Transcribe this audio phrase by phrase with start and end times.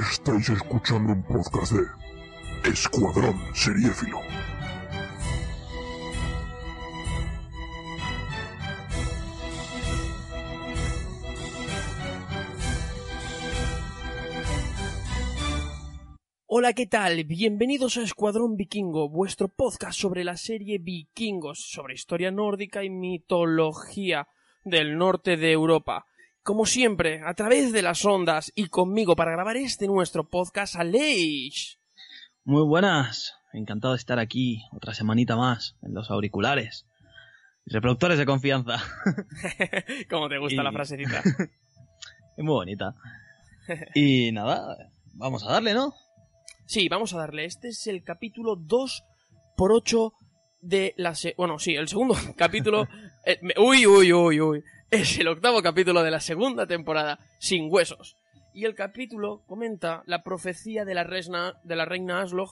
[0.00, 4.18] Estáis escuchando un podcast de Escuadrón Seriéfilo.
[16.46, 17.24] Hola, ¿qué tal?
[17.24, 24.28] Bienvenidos a Escuadrón Vikingo, vuestro podcast sobre la serie Vikingos, sobre historia nórdica y mitología
[24.64, 26.06] del norte de Europa.
[26.50, 31.78] Como siempre, a través de las ondas y conmigo para grabar este nuestro podcast, Aleix.
[32.42, 36.86] Muy buenas, encantado de estar aquí otra semanita más en los auriculares.
[37.66, 38.78] Reproductores de confianza.
[40.10, 41.22] ¿Cómo te gusta Y- la frasecita?
[42.36, 42.96] Es muy bonita.
[43.94, 45.94] Y nada, vamos a darle, ¿no?
[46.66, 47.44] Sí, vamos a darle.
[47.44, 49.04] Este es el capítulo 2
[49.56, 50.14] por 8
[50.62, 52.88] de la se Bueno, sí, el segundo capítulo.
[53.24, 54.64] eh, me- uy, uy, uy, uy.
[54.90, 58.16] Es el octavo capítulo de la segunda temporada, sin huesos.
[58.52, 62.50] Y el capítulo comenta la profecía de la, reina, de la reina Aslog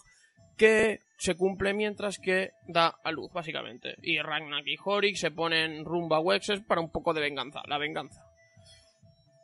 [0.57, 3.97] que se cumple mientras que da a luz, básicamente.
[4.03, 7.77] Y Ragnar y Horik se ponen rumbo a Wexes para un poco de venganza, la
[7.77, 8.25] venganza.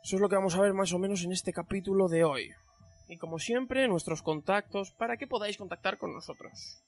[0.01, 2.49] Eso es lo que vamos a ver más o menos en este capítulo de hoy.
[3.09, 6.81] Y como siempre, nuestros contactos para que podáis contactar con nosotros.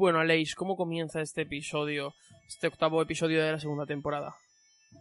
[0.00, 2.14] Bueno, Aleix, ¿cómo comienza este episodio,
[2.48, 4.34] este octavo episodio de la segunda temporada?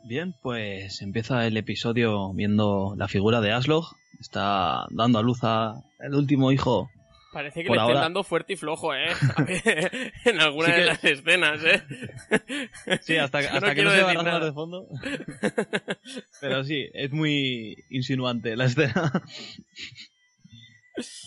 [0.03, 3.85] Bien, pues empieza el episodio viendo la figura de Aslog.
[4.19, 6.89] Está dando a luz a el último hijo.
[7.31, 9.05] Parece que Por le estén dando fuerte y flojo, ¿eh?
[9.37, 11.83] A en alguna Sí que- de las escenas, ¿eh?
[13.01, 14.45] Sí, hasta, hasta no que no se va nada.
[14.45, 14.87] de fondo.
[16.41, 19.11] Pero sí, es muy insinuante la escena.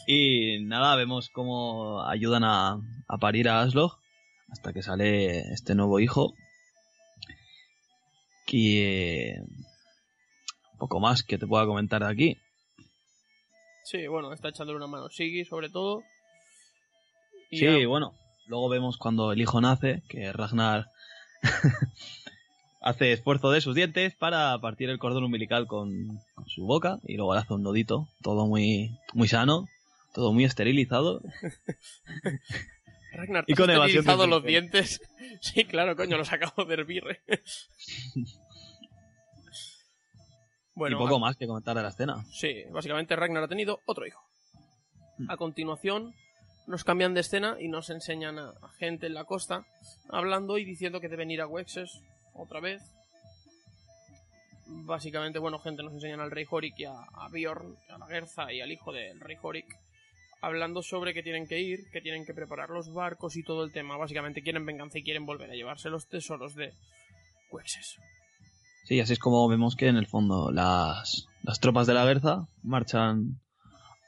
[0.06, 2.78] Y nada, vemos cómo ayudan a,
[3.08, 3.98] a parir a Aslog
[4.50, 6.34] hasta que sale este nuevo hijo.
[8.46, 9.36] Que...
[10.72, 12.38] Un poco más que te pueda comentar de aquí.
[13.84, 16.02] Sí, bueno, está echándole una mano Siggy, sobre todo.
[17.50, 18.14] Y Sí, ya- bueno,
[18.46, 20.86] luego vemos cuando el hijo nace que Ragnar
[22.82, 27.16] hace esfuerzo de sus dientes para partir el cordón umbilical con, con su boca y
[27.16, 29.68] luego le hace un nudito, todo muy, muy sano,
[30.12, 31.20] todo muy esterilizado.
[33.12, 35.00] Ragnar, y ¿te has con evasión esterilizado los dientes?
[35.40, 37.02] Sí, claro, coño, los acabo de hervir.
[37.08, 37.20] ¿eh?
[40.74, 42.22] bueno, y poco más que comentar de la escena.
[42.30, 44.22] Sí, básicamente Ragnar ha tenido otro hijo.
[45.18, 45.30] Mm.
[45.30, 46.14] A continuación
[46.66, 49.64] nos cambian de escena y nos enseñan a a gente en la costa
[50.10, 52.02] hablando y diciendo que deben ir a Wexes
[52.34, 52.82] otra vez.
[54.66, 58.52] Básicamente, bueno, gente nos enseñan al rey Horik y a, a Bjorn, a la Gerza
[58.52, 59.66] y al hijo del rey Horik
[60.42, 63.72] hablando sobre que tienen que ir, que tienen que preparar los barcos y todo el
[63.72, 63.96] tema.
[63.96, 66.74] Básicamente quieren venganza y quieren volver a llevarse los tesoros de
[67.50, 67.96] Wexes.
[68.84, 72.48] Sí, así es como vemos que en el fondo las, las tropas de la Guerza
[72.62, 73.40] marchan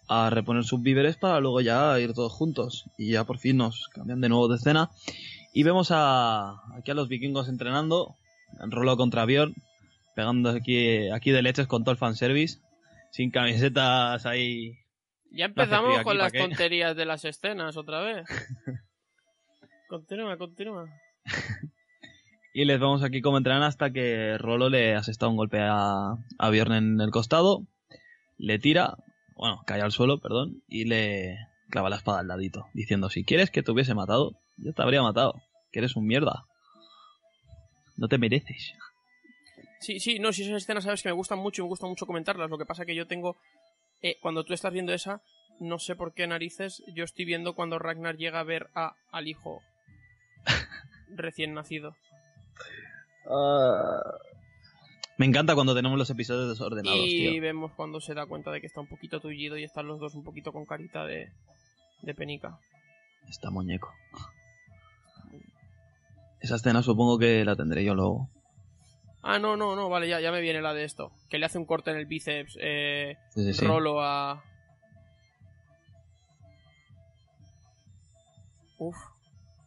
[0.08, 2.84] a reponer sus víveres para luego ya ir todos juntos.
[2.98, 4.90] Y ya por fin nos cambian de nuevo de escena.
[5.56, 8.16] Y vemos a, aquí a los vikingos entrenando,
[8.60, 9.54] en rolo contra Bjorn,
[10.16, 12.58] pegando aquí, aquí de leches con todo el fanservice,
[13.12, 14.76] sin camisetas ahí.
[15.30, 16.40] Ya empezamos aquí, con ¿pa' las qué?
[16.40, 18.26] tonterías de las escenas otra vez.
[19.88, 20.88] continúa, continúa.
[22.52, 26.50] Y les vemos aquí como entrenan hasta que Rolo le asesta un golpe a, a
[26.50, 27.64] Bjorn en el costado,
[28.38, 28.96] le tira,
[29.36, 31.38] bueno, cae al suelo, perdón, y le
[31.70, 35.02] clava la espada al ladito, diciendo, si quieres que te hubiese matado, yo te habría
[35.02, 35.34] matado,
[35.74, 36.46] que eres un mierda.
[37.96, 38.74] No te mereces.
[39.80, 42.06] Sí, sí, no, si esas escenas sabes que me gustan mucho y me gusta mucho
[42.06, 42.48] comentarlas.
[42.48, 43.36] Lo que pasa que yo tengo.
[44.02, 45.20] eh, cuando tú estás viendo esa,
[45.58, 49.26] no sé por qué narices, yo estoy viendo cuando Ragnar llega a ver a, al
[49.26, 49.62] hijo
[51.08, 51.96] recién nacido.
[55.16, 57.42] Me encanta cuando tenemos los episodios desordenados, y tío.
[57.42, 60.14] vemos cuando se da cuenta de que está un poquito tullido y están los dos
[60.14, 61.32] un poquito con carita de,
[62.02, 62.58] de penica.
[63.28, 63.92] Está muñeco.
[66.44, 68.28] Esa escena supongo que la tendré yo luego.
[69.22, 71.10] Ah, no, no, no, vale, ya, ya me viene la de esto.
[71.30, 73.66] Que le hace un corte en el bíceps eh, Sí, sí, sí.
[73.66, 74.44] Rolo a...
[78.78, 78.94] Uf,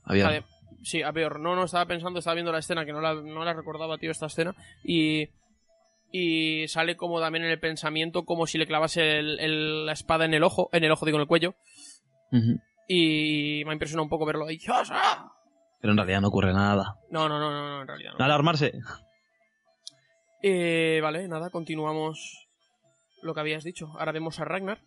[0.04, 0.44] Había- Vale,
[0.84, 1.40] sí, a peor.
[1.40, 4.12] No, no, estaba pensando, estaba viendo la escena, que no la, no la recordaba, tío,
[4.12, 4.56] esta escena.
[4.84, 5.30] Y.
[6.12, 10.24] Y sale como también en el pensamiento, como si le clavase el- el- la espada
[10.26, 11.56] en el ojo, en el ojo, digo, en el cuello.
[12.88, 14.46] Y me ha impresionado un poco verlo.
[14.92, 15.32] ¡Ah!
[15.80, 16.96] Pero en realidad no ocurre nada.
[17.10, 18.26] No, no, no, no, no, en realidad no.
[18.26, 18.74] Alarmarse.
[20.42, 22.48] Eh, vale, nada, continuamos
[23.22, 23.88] lo que habías dicho.
[23.98, 24.80] Ahora vemos a Ragnar.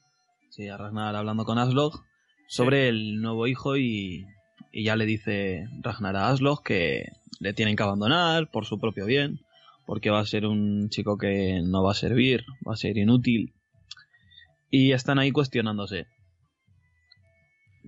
[0.50, 2.04] Sí, a Ragnar hablando con Aslog
[2.48, 4.26] sobre el nuevo hijo y,
[4.72, 7.04] y ya le dice Ragnar a Aslog que
[7.40, 9.40] le tienen que abandonar por su propio bien,
[9.86, 13.54] porque va a ser un chico que no va a servir, va a ser inútil.
[14.70, 16.06] Y están ahí cuestionándose.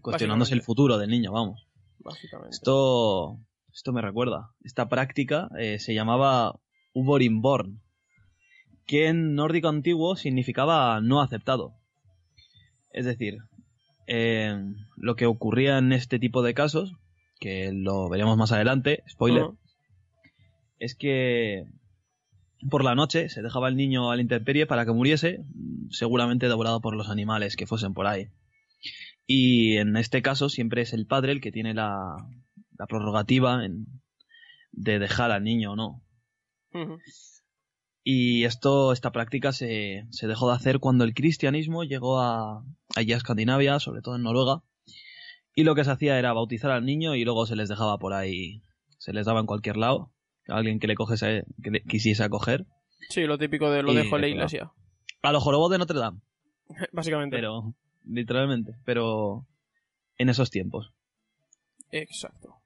[0.00, 1.69] Cuestionándose el futuro del niño, vamos.
[2.04, 2.54] Básicamente.
[2.54, 3.38] Esto,
[3.72, 4.50] esto me recuerda.
[4.62, 6.58] Esta práctica eh, se llamaba
[6.93, 7.81] Uborimborn,
[8.87, 11.75] que en nórdico antiguo significaba no aceptado.
[12.90, 13.38] Es decir,
[14.06, 14.54] eh,
[14.96, 16.93] lo que ocurría en este tipo de casos,
[17.40, 19.46] que lo veremos más adelante, spoiler,
[20.78, 21.64] es que
[22.69, 25.44] por la noche se dejaba el niño a la intemperie para que muriese,
[25.90, 28.28] seguramente devorado por los animales que fuesen por ahí.
[29.34, 32.17] Y en este caso siempre es el padre el que tiene la,
[32.79, 33.87] la prerrogativa en-
[34.73, 36.02] de dejar al niño o no.
[38.05, 42.64] Y esto, esta práctica se, se dejó de hacer cuando el cristianismo llegó a,
[42.96, 44.62] allí a Escandinavia, sobre todo en Noruega.
[45.55, 48.12] Y lo que se hacía era bautizar al niño y luego se les dejaba por
[48.14, 48.62] ahí,
[48.99, 50.11] se les daba en cualquier lado,
[50.49, 52.67] a alguien que le cogiese, que le quisiese acoger.
[53.11, 54.73] Sí, lo típico de lo Y dejo en la iglesia.
[55.23, 56.20] A los jorobos de Notre Dame,
[56.93, 57.37] Básicamente.
[57.37, 59.46] pero, literalmente, pero
[60.19, 60.93] en esos tiempos.
[61.90, 62.56] Exacto.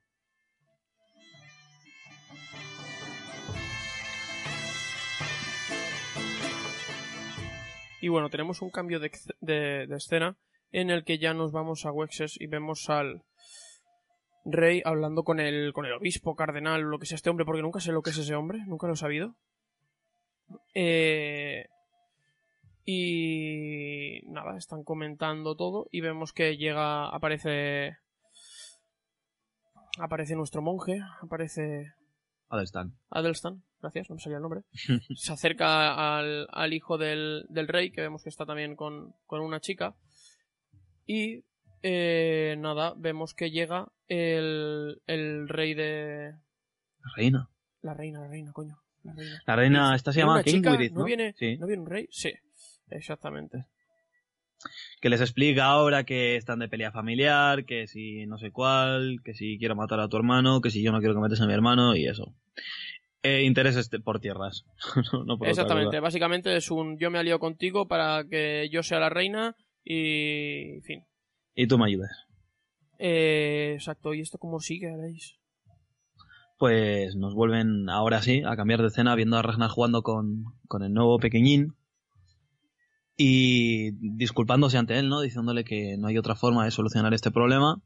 [8.01, 9.11] Y bueno, tenemos un cambio de,
[9.41, 10.37] de- escena
[10.71, 13.23] en el que ya nos vamos a Wexes y vemos al
[14.45, 17.79] rey hablando con el, con el obispo, cardenal, lo que sea este hombre, porque nunca
[17.79, 19.35] sé lo que es ese hombre, nunca lo he sabido.
[20.73, 21.65] Eh,
[22.89, 27.97] y nada, están comentando todo y vemos que llega, aparece
[29.99, 31.91] aparece nuestro monje, aparece
[32.47, 32.97] Adelstan.
[33.09, 34.61] Adelstan, gracias, no me salía el nombre.
[35.17, 39.41] Se acerca al, al hijo del, del rey, que vemos que está también con, con
[39.41, 39.93] una chica.
[41.05, 41.43] Y
[41.83, 46.35] eh, nada, vemos que llega el, el rey de...
[47.03, 47.49] La reina.
[47.81, 48.77] La reina, la reina, coño.
[49.03, 49.43] La reina.
[49.45, 50.99] La reina, esta se ¿Viene llama ¿no?
[50.99, 51.57] ¿No viene, Sí.
[51.57, 52.07] ¿No viene un rey?
[52.11, 52.31] Sí,
[52.89, 53.65] exactamente.
[55.01, 59.33] que les explica ahora que están de pelea familiar, que si no sé cuál, que
[59.33, 61.53] si quiero matar a tu hermano, que si yo no quiero que mates a mi
[61.53, 62.33] hermano y eso.
[63.23, 64.65] Eh, intereses te- por tierras.
[65.13, 68.83] no, no por otra Exactamente, básicamente es un yo me alío contigo para que yo
[68.83, 70.75] sea la reina y...
[70.75, 71.03] en fin.
[71.55, 72.11] Y tú me ayudes.
[72.99, 75.37] Eh, exacto, ¿y esto cómo sigue, Aleix?
[76.57, 80.81] Pues nos vuelven ahora sí a cambiar de escena viendo a Ragnar jugando con, con
[80.83, 81.75] el nuevo pequeñín
[83.17, 85.21] y disculpándose ante él, ¿no?
[85.21, 87.81] Diciéndole que no hay otra forma de solucionar este problema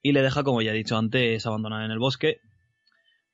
[0.00, 2.40] y le deja, como ya he dicho antes, abandonada en el bosque.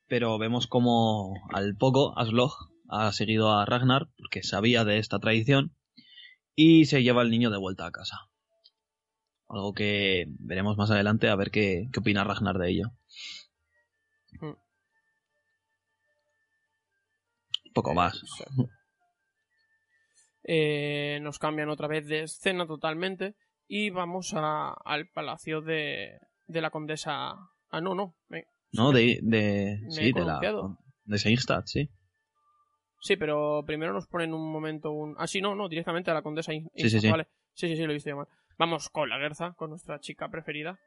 [0.09, 2.53] Pero vemos como al poco Aslog
[2.89, 5.73] ha seguido a Ragnar porque sabía de esta tradición
[6.57, 8.29] y se lleva al niño de vuelta a casa.
[9.49, 12.93] Algo que veremos más adelante a ver qué, qué opina Ragnar de ello.
[14.41, 14.55] Hmm.
[17.73, 18.21] Poco más.
[20.45, 23.35] Eh, nos cambian otra vez de escena totalmente
[23.69, 27.35] y vamos a- al palacio de, de la condesa.
[27.71, 28.15] Ah, no, no.
[28.29, 28.93] me- ¿No?
[28.93, 30.41] De, de, Me sí, de la,
[31.05, 31.89] de Seinstadt, sí.
[33.03, 35.15] Sí, pero primero nos ponen un momento un...
[35.19, 36.53] Ah, sí, no, no, directamente a la condesa.
[36.53, 37.11] Sí, sí, Insta, sí.
[37.11, 37.27] Vale.
[37.55, 38.29] Sí, sí, sí, lo he visto llamar.
[38.59, 40.79] Vamos con la Gerza, con nuestra chica preferida.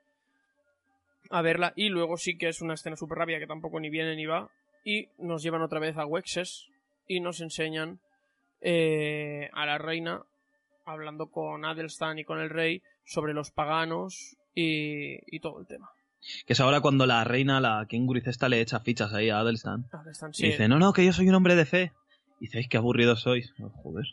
[1.30, 1.74] A verla.
[1.76, 4.50] Y luego sí que es una escena súper rápida que tampoco ni viene ni va.
[4.86, 6.68] Y nos llevan otra vez a Wexes
[7.08, 8.00] y nos enseñan
[8.64, 10.24] eh, a la reina
[10.86, 15.90] hablando con Adelstan y con el rey sobre los paganos y, y todo el tema.
[16.46, 19.86] Que es ahora cuando la reina, la Kingurith esta, le echa fichas ahí a Adelstan.
[19.92, 21.92] Adelstan, Y dice, no, no, que yo soy un hombre de fe.
[22.40, 23.54] Y dice, "Ay, qué aburridos sois.
[23.62, 24.06] Oh, joder.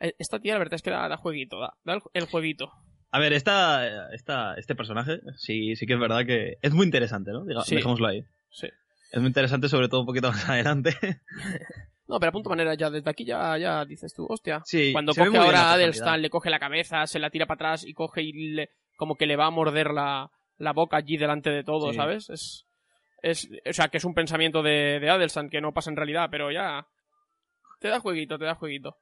[0.00, 2.72] Eh, Esta tía la verdad es que da, da jueguito, da, da el, el jueguito.
[3.10, 7.30] A ver, esta, esta, este personaje, sí, sí que es verdad que es muy interesante,
[7.30, 7.44] ¿no?
[7.44, 7.76] Diga- Sí.
[7.76, 8.24] Dejémoslo ahí.
[8.50, 8.68] Sí.
[9.12, 10.96] Es muy interesante, sobre todo un poquito más adelante.
[12.06, 14.60] No, pero a punto manera ya desde aquí ya, ya dices tú, hostia.
[14.64, 15.72] Sí, Cuando coge ahora a.
[15.72, 19.16] Adelstan, le coge la cabeza, se la tira para atrás y coge y le, como
[19.16, 21.96] que le va a morder la, la boca allí delante de todo, Sí.
[21.96, 22.28] ¿sabes?
[22.28, 22.66] Es,
[23.22, 26.28] es, o sea, que es un pensamiento de, de Adelsan que no pasa en realidad,
[26.30, 26.86] pero ya
[27.80, 28.96] te da jueguito, te da jueguito.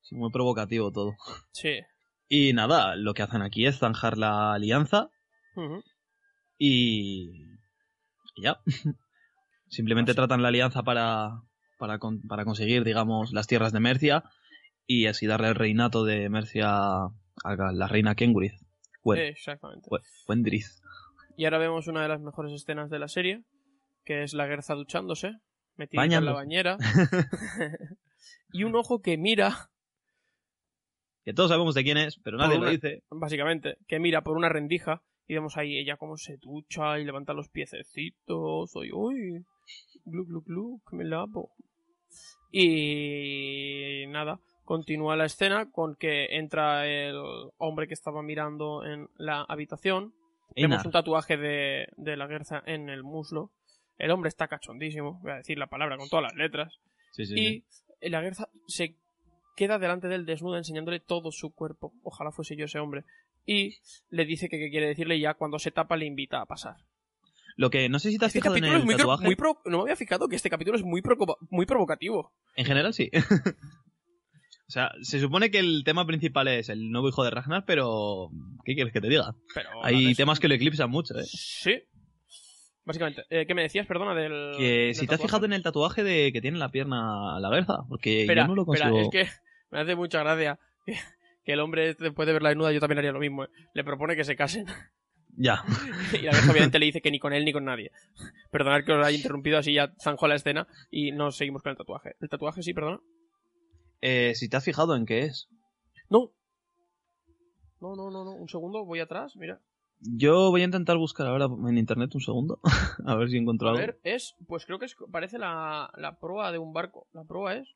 [0.00, 1.12] Sí, muy provocativo todo.
[1.52, 1.80] Sí.
[2.28, 5.10] Y nada, lo que hacen aquí es zanjar la alianza
[6.56, 7.30] y...
[8.34, 8.60] y ya.
[9.68, 10.16] Simplemente Así.
[10.16, 11.42] tratan la alianza para,
[11.78, 14.24] para, con- para conseguir, digamos, las tierras de Mercia
[14.86, 17.10] y así darle el reinato de Mercia a
[17.72, 18.54] la reina Kengurith.
[19.04, 19.88] Wen- Exactamente.
[20.28, 20.66] Wendrith.
[21.36, 23.44] Y ahora vemos una de las mejores escenas de la serie,
[24.04, 25.34] que es la Gerza duchándose,
[25.76, 26.76] metida en la bañera.
[28.52, 29.70] y un ojo que mira,
[31.24, 33.02] Que todos sabemos de quién es, pero nadie lo dice.
[33.10, 37.34] básicamente, que mira por una rendija y vemos ahí ella cómo se ducha y levanta
[37.34, 38.74] los piececitos.
[38.74, 39.44] Uy, uy,
[40.06, 41.52] glu, glu, glu, que me lavo.
[42.50, 47.16] Y nada, continúa la escena con que entra el
[47.58, 50.14] hombre que estaba mirando en la habitación.
[50.56, 50.86] Vemos Einar.
[50.86, 53.50] un tatuaje de, de la Gerza en el muslo.
[53.98, 56.78] El hombre está cachondísimo, voy a decir la palabra con todas las letras.
[57.12, 57.64] Sí, sí, sí.
[58.00, 58.94] Y la Gerza se
[59.56, 61.92] queda delante de él desnuda enseñándole todo su cuerpo.
[62.02, 63.04] Ojalá fuese yo ese hombre.
[63.44, 63.78] Y
[64.10, 66.76] le dice que qué quiere decirle y ya cuando se tapa le invita a pasar.
[67.58, 69.24] Lo que no sé si te has Este fijado en el es muy, pro- tatuaje.
[69.24, 72.32] muy pro- No me había fijado que este capítulo es muy, proco- muy provocativo.
[72.54, 73.10] En general sí.
[73.12, 78.30] o sea, se supone que el tema principal es el nuevo hijo de Ragnar, pero
[78.64, 79.34] ¿qué quieres que te diga?
[79.54, 81.24] Pero Hay temas que lo eclipsan mucho, ¿eh?
[81.24, 81.82] Sí.
[82.84, 83.24] Básicamente.
[83.28, 84.52] Eh, ¿Qué me decías, perdona, del.
[84.56, 87.38] Que del si te has fijado en el tatuaje de que tiene en la pierna
[87.40, 89.10] la Berza, porque Espera, yo no lo espera, consigo.
[89.12, 89.32] es que
[89.70, 90.94] me hace mucha gracia que,
[91.44, 93.44] que el hombre después de verla desnuda yo también haría lo mismo.
[93.44, 93.48] ¿eh?
[93.74, 94.66] Le propone que se casen
[95.40, 95.62] Ya.
[96.12, 97.92] y la vez obviamente le dice que ni con él ni con nadie.
[98.50, 101.76] Perdonad que os haya interrumpido, así ya zanjo la escena y nos seguimos con el
[101.78, 102.16] tatuaje.
[102.20, 103.00] ¿El tatuaje sí, perdona?
[104.00, 105.48] Eh, si te has fijado en qué es.
[106.10, 106.32] No.
[107.80, 108.32] No, no, no, no.
[108.32, 109.60] Un segundo, voy atrás, mira.
[110.00, 112.60] Yo voy a intentar buscar ahora en internet un segundo.
[113.06, 113.80] a ver si encuentro A algo.
[113.80, 117.06] ver, es, pues creo que es, parece la, la proa de un barco.
[117.12, 117.68] La proa es,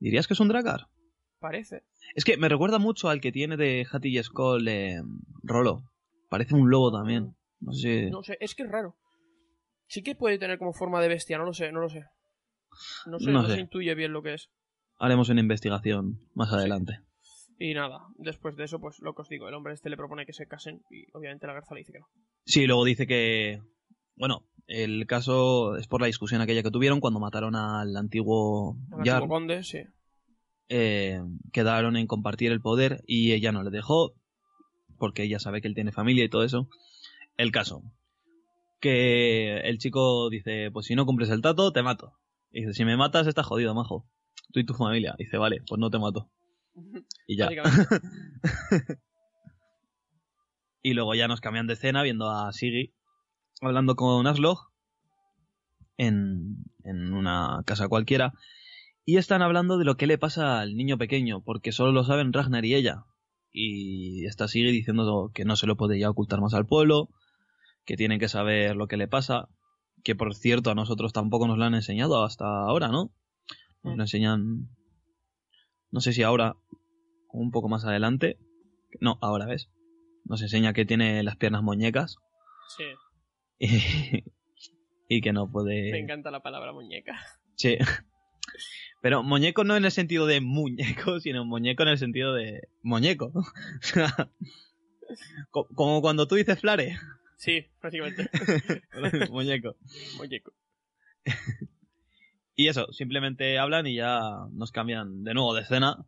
[0.00, 0.86] ¿Dirías que es un dragar?
[1.40, 1.84] parece.
[2.16, 5.00] Es que me recuerda mucho al que tiene de Hattie y Skull eh,
[5.44, 5.84] Rolo.
[6.28, 7.34] Parece un lobo también.
[7.60, 8.10] No sé.
[8.10, 8.96] No sé, es que es raro.
[9.86, 12.04] Sí que puede tener como forma de bestia, no lo sé, no lo sé.
[13.06, 13.54] No sé, No no, sé.
[13.54, 14.50] se intuye bien lo que es.
[14.98, 17.00] Haremos una investigación más adelante.
[17.58, 20.26] Y nada, después de eso, pues lo que os digo, el hombre este le propone
[20.26, 22.06] que se casen y obviamente la garza le dice que no.
[22.44, 23.60] Sí, luego dice que...
[24.16, 29.08] Bueno, el caso es por la discusión aquella que tuvieron cuando mataron al antiguo Jarl.
[29.10, 29.78] antiguo conde, sí.
[30.68, 31.20] eh,
[31.52, 34.12] quedaron en compartir el poder y ella no le dejó
[34.98, 36.68] porque ella sabe que él tiene familia y todo eso.
[37.36, 37.82] El caso,
[38.80, 42.18] que el chico dice, pues si no cumples el trato, te mato.
[42.50, 44.08] Y dice, si me matas, estás jodido, majo.
[44.52, 45.14] Tú y tu familia.
[45.18, 46.30] Y dice, vale, pues no te mato.
[47.26, 47.48] Y ya.
[50.80, 52.94] Y luego ya nos cambian de escena viendo a Siggy
[53.60, 54.70] hablando con Aslog
[55.96, 58.32] en, en una casa cualquiera.
[59.04, 62.32] Y están hablando de lo que le pasa al niño pequeño, porque solo lo saben
[62.32, 63.04] Ragnar y ella.
[63.52, 67.08] Y está Siggy diciendo que no se lo puede ya ocultar más al pueblo,
[67.84, 69.48] que tienen que saber lo que le pasa.
[70.04, 73.10] Que por cierto, a nosotros tampoco nos lo han enseñado hasta ahora, ¿no?
[73.82, 74.68] Nos lo enseñan.
[75.90, 76.56] No sé si ahora
[77.30, 78.38] o un poco más adelante.
[79.00, 79.70] No, ahora ves.
[80.24, 82.16] Nos enseña que tiene las piernas muñecas
[82.76, 82.84] Sí,
[83.58, 84.24] y,
[85.08, 85.98] y que no me puede.
[85.98, 87.18] encanta la palabra muñeca.
[87.56, 87.76] Sí.
[89.00, 93.32] Pero muñeco no en el sentido de muñeco, sino muñeco en el sentido de muñeco.
[95.50, 96.98] Como cuando tú dices flare.
[97.36, 98.28] Sí, básicamente.
[99.30, 99.76] muñeco.
[100.16, 100.52] Muñeco.
[102.54, 104.20] Y eso, simplemente hablan y ya
[104.52, 106.04] nos cambian de nuevo de escena.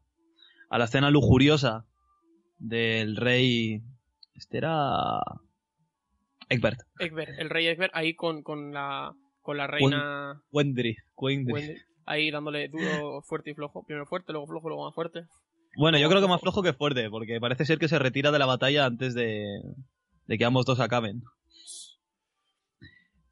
[0.68, 1.87] A la escena lujuriosa
[2.59, 3.82] del rey.
[4.35, 5.20] Este era.
[6.49, 6.80] Egbert.
[6.99, 10.97] Egbert, el rey Egbert, ahí con, con la con la reina Wendry.
[11.16, 11.80] Wendry.
[12.10, 13.84] Ahí dándole duro, fuerte y flojo.
[13.84, 15.26] Primero fuerte, luego flojo, luego más fuerte.
[15.76, 18.40] Bueno, yo creo que más flojo que fuerte, porque parece ser que se retira de
[18.40, 19.60] la batalla antes de,
[20.26, 21.22] de que ambos dos acaben.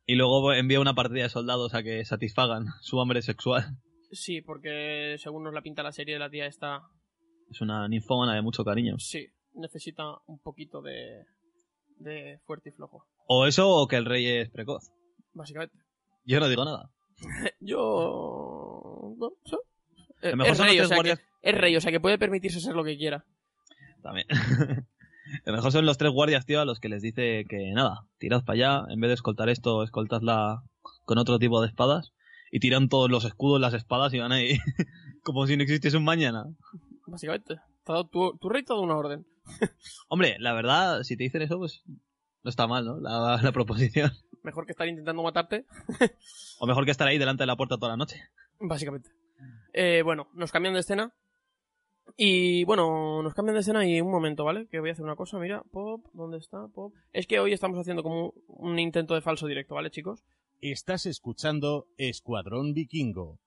[0.06, 3.64] Y luego envía una partida de soldados a que satisfagan su hambre sexual.
[4.12, 6.82] Sí, porque según nos la pinta la serie, la tía está...
[7.50, 8.94] Es una ninfómana de mucho cariño.
[9.00, 11.24] Sí, necesita un poquito de,
[11.96, 13.04] de fuerte y flojo.
[13.26, 14.92] O eso o que el rey es precoz.
[15.34, 15.76] Básicamente.
[16.24, 16.92] Yo no digo nada.
[17.60, 18.57] Yo...
[19.18, 19.32] no.
[20.22, 21.18] Eh, mejor es, rey, o sea guardias.
[21.18, 23.24] que, es rey, o sea que puede permitirse ser lo que quiera.
[24.02, 24.26] También.
[25.44, 28.44] Lo mejor son los tres guardias, tío, a los que les dice que nada, tirad
[28.44, 30.62] para allá, en vez de escoltar esto, escoltadla
[31.04, 32.12] con otro tipo de espadas.
[32.50, 34.56] Y tiran todos los escudos, las espadas y van ahí
[35.22, 36.46] como si no existiese un mañana.
[37.06, 37.56] Básicamente.
[38.10, 39.26] Tu, tu rey te ha dado una orden.
[40.08, 41.82] Hombre, la verdad, si te dicen eso, pues
[42.42, 42.98] no está mal, ¿no?
[43.00, 44.12] La, la proposición.
[44.42, 45.66] Mejor que estar intentando matarte,
[46.58, 48.22] O mejor que estar ahí delante de la puerta toda la noche.
[48.60, 49.10] Básicamente.
[49.72, 51.12] Eh, bueno, nos cambian de escena.
[52.16, 54.66] Y bueno, nos cambian de escena y un momento, ¿vale?
[54.68, 56.66] Que voy a hacer una cosa, mira, pop, ¿dónde está?
[56.68, 56.94] Pop.
[57.12, 60.24] Es que hoy estamos haciendo como un intento de falso directo, ¿vale, chicos?
[60.60, 63.38] Estás escuchando Escuadrón Vikingo.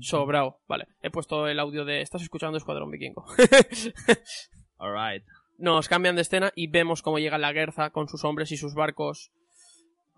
[0.00, 0.86] Sobrao, vale.
[1.02, 3.24] He puesto el audio de Estás escuchando Escuadrón Vikingo.
[4.78, 5.24] Alright.
[5.58, 8.74] Nos cambian de escena y vemos cómo llega la Guerza con sus hombres y sus
[8.74, 9.32] barcos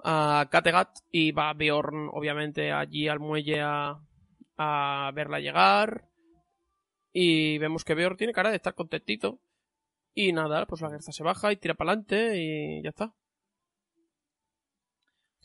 [0.05, 4.01] a Kattegat y va Bjorn, obviamente, allí al muelle a,
[4.57, 6.09] a verla llegar.
[7.13, 9.41] Y vemos que Bjorn tiene cara de estar contentito.
[10.15, 13.15] Y nada, pues la Guerza se baja y tira para adelante y ya está.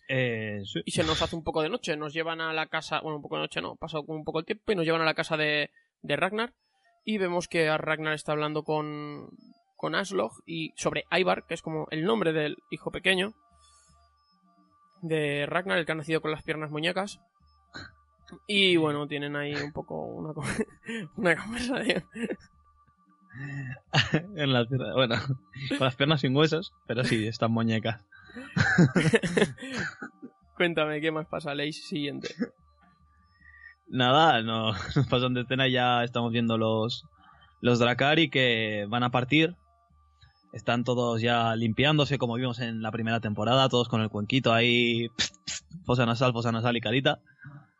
[0.10, 0.82] Eh, sí.
[0.86, 1.98] Y se nos hace un poco de noche.
[1.98, 3.02] Nos llevan a la casa.
[3.02, 4.72] Bueno, un poco de noche no, pasado un poco el tiempo.
[4.72, 5.72] Y nos llevan a la casa de,
[6.02, 6.54] de Ragnar.
[7.04, 9.30] Y vemos que a Ragnar está hablando con,
[9.78, 13.34] con Aslog y sobre Ivar, que es como el nombre del hijo pequeño
[15.02, 17.22] de Ragnar, el que ha nacido con las piernas muñecas.
[18.48, 20.32] Y bueno, tienen ahí un poco una,
[21.16, 22.04] una conversación.
[24.36, 24.94] en la tierra.
[24.94, 25.16] Bueno,
[25.70, 28.02] con las piernas sin huesos, pero sí, están muñecas.
[30.56, 31.54] Cuéntame, ¿qué más pasa?
[31.54, 32.30] Leis siguiente.
[33.88, 37.06] Nada, no, nos pasan de escena y ya estamos viendo los,
[37.62, 39.56] los Drakari que van a partir.
[40.54, 45.10] Están todos ya limpiándose, como vimos en la primera temporada, todos con el cuenquito ahí,
[45.86, 47.20] fosa nasal, fosa nasal y carita.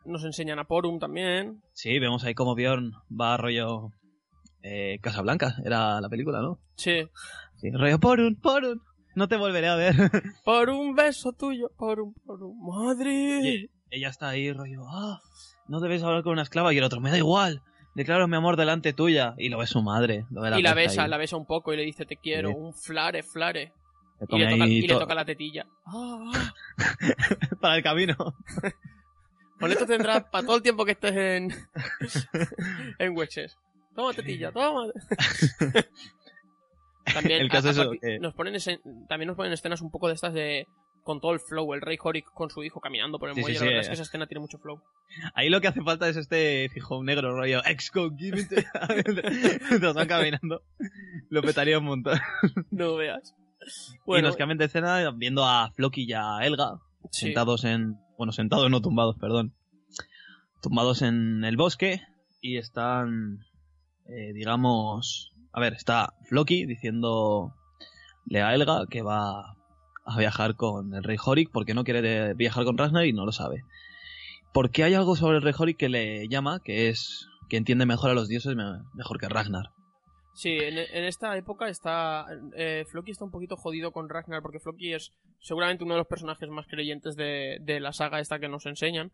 [0.08, 1.60] Nos enseñan a Porum también.
[1.74, 3.90] Sí, vemos ahí como Bjorn va a rollo
[4.62, 6.58] eh, Casablanca, era la película, ¿no?
[6.76, 7.02] Sí.
[7.56, 8.80] Sí, rollo Porun, Porun,
[9.14, 9.94] no te volveré a ver.
[10.44, 12.56] Por un beso tuyo, por un, por un.
[12.66, 13.40] ¡Madre!
[13.42, 15.20] Y ella está ahí, rollo, ah,
[15.66, 16.72] no debes hablar con una esclava.
[16.72, 17.62] Y el otro, me da igual,
[17.94, 19.34] declaro mi amor delante tuya.
[19.38, 20.24] Y lo ve su madre.
[20.30, 21.10] Lo ve y la besa, ahí.
[21.10, 22.54] la besa un poco y le dice te quiero, Sí.
[22.56, 23.72] un flare, flare.
[24.20, 25.66] Le Y le, toca, ahí y le todo- toca la tetilla.
[25.86, 26.52] Ah, ah.
[27.60, 28.16] para el camino.
[29.58, 31.52] Con esto tendrás para todo el tiempo que estés en.
[32.98, 33.56] en Wexes.
[33.94, 34.86] Toma tetilla, toma.
[37.12, 39.52] También, El caso a- es a eso, partir- que- nos ponen ese- también nos ponen
[39.52, 40.66] escenas un poco de estas de.
[41.04, 43.58] Con todo el flow, el rey Horik con su hijo caminando por el Sí, muelle.
[43.58, 43.80] sí, la verdad eh.
[43.82, 44.82] es que esa escena tiene mucho flow.
[45.34, 48.56] Ahí lo que hace falta es este fijo negro, rollo, exco, give it to-"
[49.70, 50.62] Mientras van caminando.
[51.30, 52.18] Lo petaría un montón.
[52.70, 53.34] No veas.
[53.94, 56.78] y Bueno, nos cambian de escena viendo a Floki y a Elga
[57.10, 57.96] sentados en.
[58.18, 59.54] Bueno, sentados, no tumbados, perdón.
[60.60, 62.02] Tumbados en el bosque
[62.40, 63.38] y están.
[64.06, 65.32] eh, digamos.
[65.52, 67.52] A ver, está Floki diciéndole
[68.42, 69.54] a Elga que va
[70.04, 73.32] a viajar con el rey Horik porque no quiere viajar con Ragnar y no lo
[73.32, 73.62] sabe.
[74.52, 77.26] Porque hay algo sobre el rey Horik que le llama que es.
[77.48, 79.70] que entiende mejor a los dioses me- mejor que Ragnar.
[80.40, 82.24] Sí, en, en esta época está.
[82.54, 86.06] Eh, Floki está un poquito jodido con Ragnar porque Floki es seguramente uno de los
[86.06, 89.10] personajes más creyentes de, de la saga esta que nos enseñan.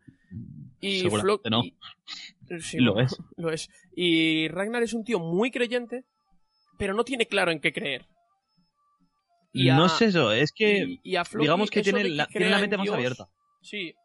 [0.81, 1.51] Y Seguramente Flo-
[2.49, 2.59] no.
[2.59, 3.17] sí, Lo es.
[3.37, 3.69] Lo es.
[3.95, 6.03] Y Ragnar es un tío muy creyente,
[6.77, 8.05] pero no tiene claro en qué creer.
[9.51, 10.83] Y a- No es eso, es que.
[10.85, 13.29] y- y a Floki digamos que tiene la, tiene mente más Dios- abierta.
[13.61, 13.95] Sí,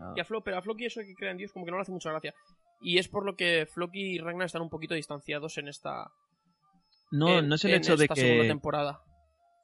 [0.00, 0.14] Ah.
[0.16, 1.76] y a Flo, pero a Floki eso de que crea en Dios como que no
[1.76, 2.32] le hace mucha gracia.
[2.80, 6.10] Y es por lo que Floki y Ragnar están un poquito distanciados en esta.
[7.10, 8.48] No, en- no es el hecho de que.
[8.48, 9.00] temporada.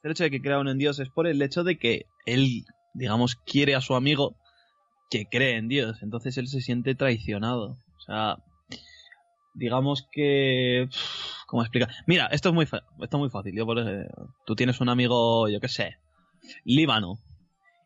[0.03, 2.65] el hecho de que crea uno en Dios es por el hecho de que él,
[2.93, 4.37] digamos, quiere a su amigo
[5.11, 6.03] que cree en Dios.
[6.03, 7.79] Entonces él se siente traicionado.
[7.97, 8.37] O sea,
[9.55, 10.89] digamos que...
[11.47, 11.91] ¿Cómo explicar?
[12.07, 13.55] Mira, esto es muy, fa- esto es muy fácil.
[13.57, 14.09] Yo, por ej-
[14.45, 15.97] tú tienes un amigo, yo qué sé,
[16.65, 17.19] líbano.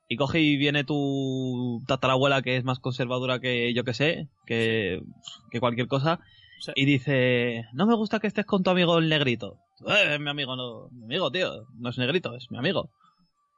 [0.09, 5.03] Y coge y viene tu tatarabuela que es más conservadora que yo que sé, que,
[5.51, 6.19] que cualquier cosa,
[6.61, 6.73] Sí.
[6.75, 9.59] y dice, no me gusta que estés con tu amigo el negrito.
[9.87, 12.91] Eh, es mi amigo, no, mi amigo, tío, no es negrito, es mi amigo.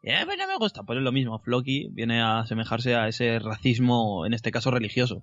[0.02, 3.08] Y, "Eh, pues no me gusta, pues es lo mismo, Floki viene a asemejarse a
[3.08, 5.22] ese racismo, en este caso religioso.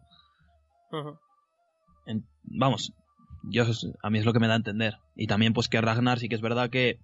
[2.06, 2.94] En- vamos,
[3.44, 3.64] yo
[4.02, 4.98] a mí es lo que me da a entender.
[5.16, 7.00] Y también pues que Ragnar sí que es verdad que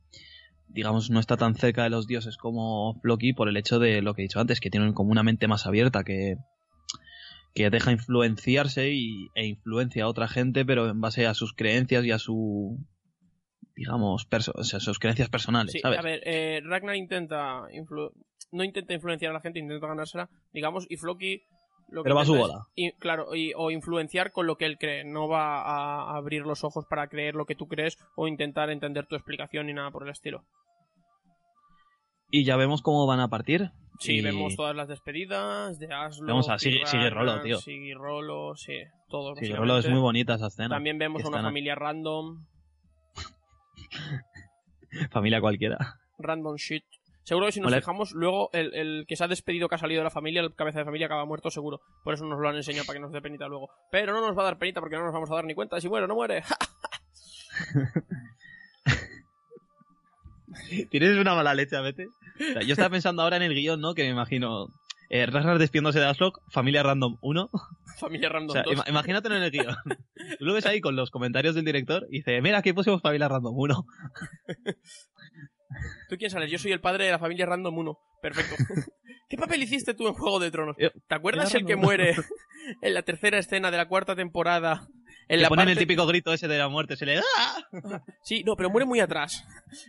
[0.69, 4.13] digamos no está tan cerca de los dioses como Floki por el hecho de lo
[4.13, 6.37] que he dicho antes, que tienen como una mente más abierta que
[7.53, 12.03] que deja influenciarse y, e influencia a otra gente, pero en base a sus creencias
[12.05, 12.79] y a su
[13.75, 15.97] digamos, perso- o sea, sus creencias personales, Sí, ¿sabes?
[15.97, 17.63] a ver, eh, Ragnar intenta.
[17.71, 18.11] influ-
[18.51, 21.41] no intenta influenciar a la gente, intenta ganársela, digamos, y Floki.
[21.89, 22.53] Lo que Pero va a su bola.
[22.53, 25.03] es- y- claro, y- o influenciar con lo que él cree.
[25.03, 29.05] No va a abrir los ojos para creer lo que tú crees o intentar entender
[29.07, 30.43] tu explicación ni nada por el estilo.
[32.35, 33.69] Y ya vemos cómo van a partir.
[33.99, 36.25] Sí, y- vemos todas las despedidas de Aslo.
[36.25, 37.59] Vemos a Sigue Rolo, tío.
[37.59, 38.73] Sigue Rolo, sí,
[39.07, 39.35] todo.
[39.35, 40.69] Sí, Rolo es muy bonita esa escena.
[40.69, 42.43] También vemos a una familia random.
[45.11, 45.99] Familia cualquiera.
[46.17, 46.83] Random shit.
[47.21, 47.81] Seguro que si nos Vale.
[47.81, 50.55] fijamos, luego el, el que se ha despedido, que ha salido de la familia, el
[50.55, 51.81] cabeza de familia acaba muerto seguro.
[52.03, 53.69] Por eso nos lo han enseñado para que nos dé penita luego.
[53.91, 55.79] Pero no nos va a dar penita porque no nos vamos a dar ni cuenta.
[55.79, 56.41] Si muere, no muere.
[60.89, 62.09] Tienes una mala leche a veces.
[62.39, 63.93] O sea, yo estaba pensando ahora en el guion, ¿no?
[63.93, 64.67] Que me imagino.
[65.09, 67.49] Eh, Ragnar despidiéndose de Aslock, familia random 1.
[67.99, 68.73] familia O random sea, 2.
[68.73, 69.75] ima- imagínatelo en el guion.
[70.39, 73.27] Tú lo ves ahí con los comentarios del director y dice, mira, aquí pusimos familia
[73.27, 73.85] random 1.
[76.09, 76.51] ¿Tú quién sales?
[76.51, 77.97] Yo soy el padre de la familia Random 1.
[78.21, 78.55] Perfecto.
[79.27, 80.75] ¿Qué papel hiciste tú en Juego de Tronos?
[80.79, 82.15] Yo- ¿Te acuerdas el que muere
[82.81, 84.87] en la tercera escena de la cuarta temporada?
[85.27, 87.63] En la ponen el parte- típico grito ese de la muerte, se le ¡Ah!
[88.23, 89.43] Sí, no, pero muere muy atrás.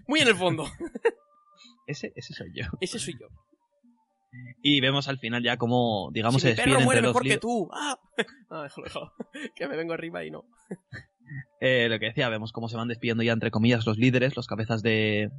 [0.06, 0.66] Muy en el fondo.
[1.86, 2.64] Ese, ese soy yo.
[2.80, 3.26] Ese soy yo.
[4.62, 7.14] Y vemos al final ya como, digamos, si se mi perro despiden muere entre los
[7.14, 7.68] mejor que tú.
[7.72, 7.98] Ah,
[8.62, 9.12] déjalo, déjalo.
[9.54, 10.44] Que me vengo arriba y no.
[11.60, 14.46] Eh, lo que decía, vemos cómo se van despidiendo ya, entre comillas, los líderes, los
[14.46, 15.30] cabezas de,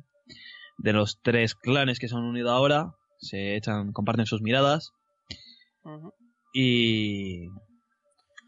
[0.77, 2.95] de los tres clanes que se han unido ahora.
[3.17, 4.91] Se echan, comparten sus miradas.
[6.53, 7.47] Y.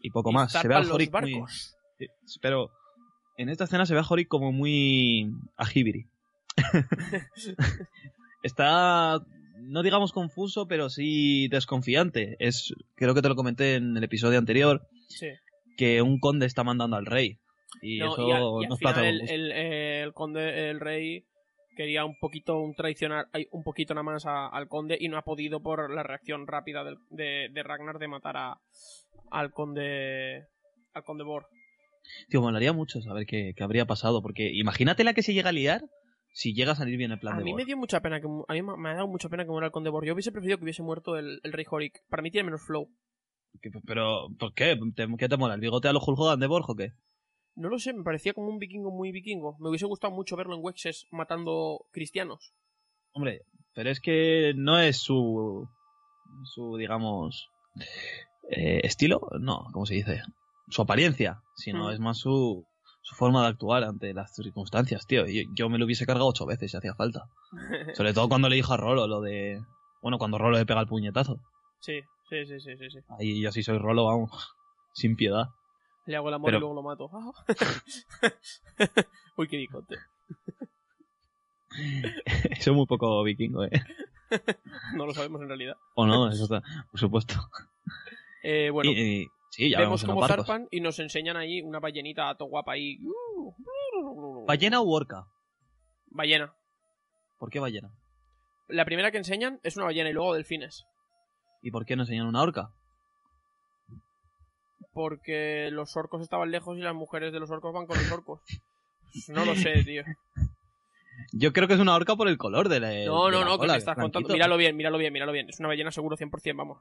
[0.00, 0.52] Y poco Y más.
[0.52, 1.06] Se ve muy.
[1.06, 1.74] barcos.
[1.98, 2.70] Sí, pero
[3.36, 6.06] en esta escena se ve a Horik como muy ajibiri.
[8.42, 9.20] Está,
[9.60, 12.36] no digamos confuso, pero sí desconfiante.
[12.38, 15.28] Es, creo que te lo comenté en el episodio anterior, Sí.
[15.76, 17.38] que un conde está mandando al rey.
[17.82, 19.34] Y No, eso y, al- y al final el, gusto.
[19.34, 21.24] el, el conde, el rey,
[21.76, 25.22] quería un poquito un traicionar, un poquito nada más a- al conde y no ha
[25.22, 28.60] podido por la reacción rápida de Ragnar de matar a,
[29.30, 30.46] al conde,
[30.94, 31.46] al conde Bor.
[32.30, 35.52] Tío, molaría mucho saber qué, qué habría pasado, porque imagínate la que se llega a
[35.52, 35.82] liar
[36.40, 37.60] si llega a salir bien el plan A de mí Bor.
[37.60, 39.72] me dio mucha pena que a mí me ha dado mucha pena que muera el
[39.72, 40.04] conde Bor.
[40.06, 42.00] Yo hubiese preferido que hubiese muerto el, el rey Horik.
[42.08, 42.88] Para mí tiene menos flow.
[43.86, 44.78] Pero, ¿por qué?
[44.94, 45.54] ¿Te- ¿Qué te mola?
[45.54, 46.92] ¿El bigote a los Hulk Hogan de Borg o qué?
[47.56, 49.56] No lo sé, me parecía como un vikingo muy vikingo.
[49.58, 52.52] Me hubiese gustado mucho verlo en Wexes matando cristianos.
[53.12, 53.40] Hombre,
[53.74, 55.68] pero es que no es su.
[56.54, 57.48] su, digamos.
[58.50, 60.22] eh, estilo, no, ¿cómo se dice?
[60.68, 61.90] Su apariencia, sino Mm.
[61.92, 62.64] es más su,
[63.08, 65.24] su forma de actuar ante las circunstancias, tío.
[65.26, 67.24] Yo, yo me lo hubiese cargado ocho veces si hacía falta.
[67.94, 69.62] Sobre todo cuando le dijo a Rolo lo de.
[70.02, 71.40] Bueno, cuando Rolo le pega el puñetazo.
[71.80, 72.98] sí, sí, sí, sí, sí, sí.
[73.18, 74.54] Ahí yo sí soy Rolo, vamos.
[74.92, 75.46] Sin piedad.
[76.06, 77.10] Le hago el amor Pero- y luego lo mato.
[79.36, 79.96] Uy, qué dicote.
[82.50, 83.70] Eso es muy poco vikingo, ¿eh?
[84.94, 85.76] No lo sabemos en realidad.
[85.94, 87.34] O no, eso está, por supuesto.
[88.42, 92.34] Eh, bueno, Y- y- sí, ya vemos cómo zarpan y nos enseñan ahí una ballenita
[92.36, 92.98] to guapa ahí.
[94.46, 95.26] ¿Ballena o orca?
[96.10, 96.54] Ballena.
[97.38, 97.90] ¿Por qué ballena?
[98.68, 100.84] La primera que enseñan es una ballena y luego delfines.
[101.62, 102.70] ¿Y por qué no enseñan una orca?
[104.92, 108.40] Porque los orcos estaban lejos y las mujeres de los orcos van con los orcos.
[109.28, 110.02] No lo sé, tío.
[111.32, 112.90] Yo creo que es una orca por el color de la.
[113.06, 114.28] No, no, la no, que cola, me que estás es contando.
[114.28, 115.48] Míralo bien, míralo bien, míralo bien.
[115.48, 116.78] Es una ballena seguro 100%, vamos.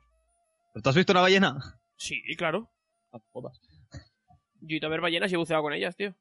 [0.73, 1.79] ¿Pero tú has visto una ballena?
[1.97, 2.71] Sí, claro.
[3.11, 3.59] No jodas.
[4.61, 6.15] Yo he ido a ver ballenas y he buceado con ellas, tío.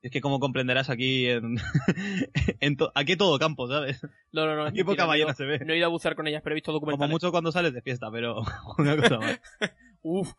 [0.00, 1.56] Es que como comprenderás aquí en,
[2.60, 4.00] en to- aquí todo campo, ¿sabes?
[4.30, 4.64] No, no, no.
[4.66, 5.58] Aquí poca mentira, no he ballena ido- se ve.
[5.64, 7.10] No he ido a bucear con ellas, pero he visto Como documentales.
[7.10, 8.42] mucho cuando sales de fiesta, pero
[8.78, 9.40] una cosa más.
[10.00, 10.32] Uf,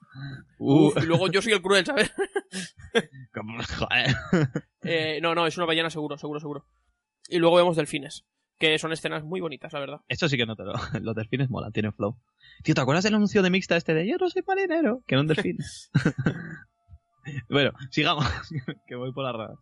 [0.57, 2.09] uf, y luego yo soy el cruel, ¿sabes?
[3.33, 4.15] como- joder.
[4.83, 6.65] Eh, no, no, es una ballena seguro, seguro, seguro.
[7.27, 8.25] Y luego vemos delfines,
[8.59, 10.01] que son escenas muy bonitas, la verdad.
[10.07, 10.73] Esto sí que no te lo.
[11.01, 12.17] Los delfines molan, tienen flow.
[12.63, 15.01] Tío, ¿te acuerdas del anuncio de mixta este de yo no soy marinero?
[15.07, 15.57] Que era un delfín.
[17.49, 18.25] bueno, sigamos,
[18.87, 19.59] que voy por las ramas.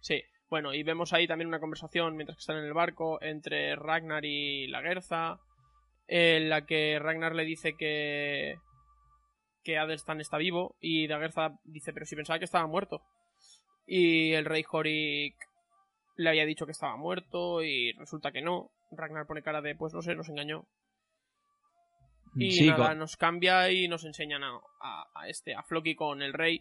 [0.00, 3.76] Sí, bueno, y vemos ahí también una conversación mientras que están en el barco entre
[3.76, 5.38] Ragnar y la Gerza,
[6.08, 8.56] en la que Ragnar le dice que
[9.62, 13.02] que Adelstan está vivo y Dagerza dice, pero si pensaba que estaba muerto.
[13.86, 15.34] Y el rey Horik
[16.20, 18.70] le había dicho que estaba muerto y resulta que no.
[18.92, 20.66] Ragnar pone cara de, pues no sé, nos engañó.
[22.36, 26.32] Y nada, nos cambia y nos enseñan a, a- a este, a Floki con el
[26.32, 26.60] rey.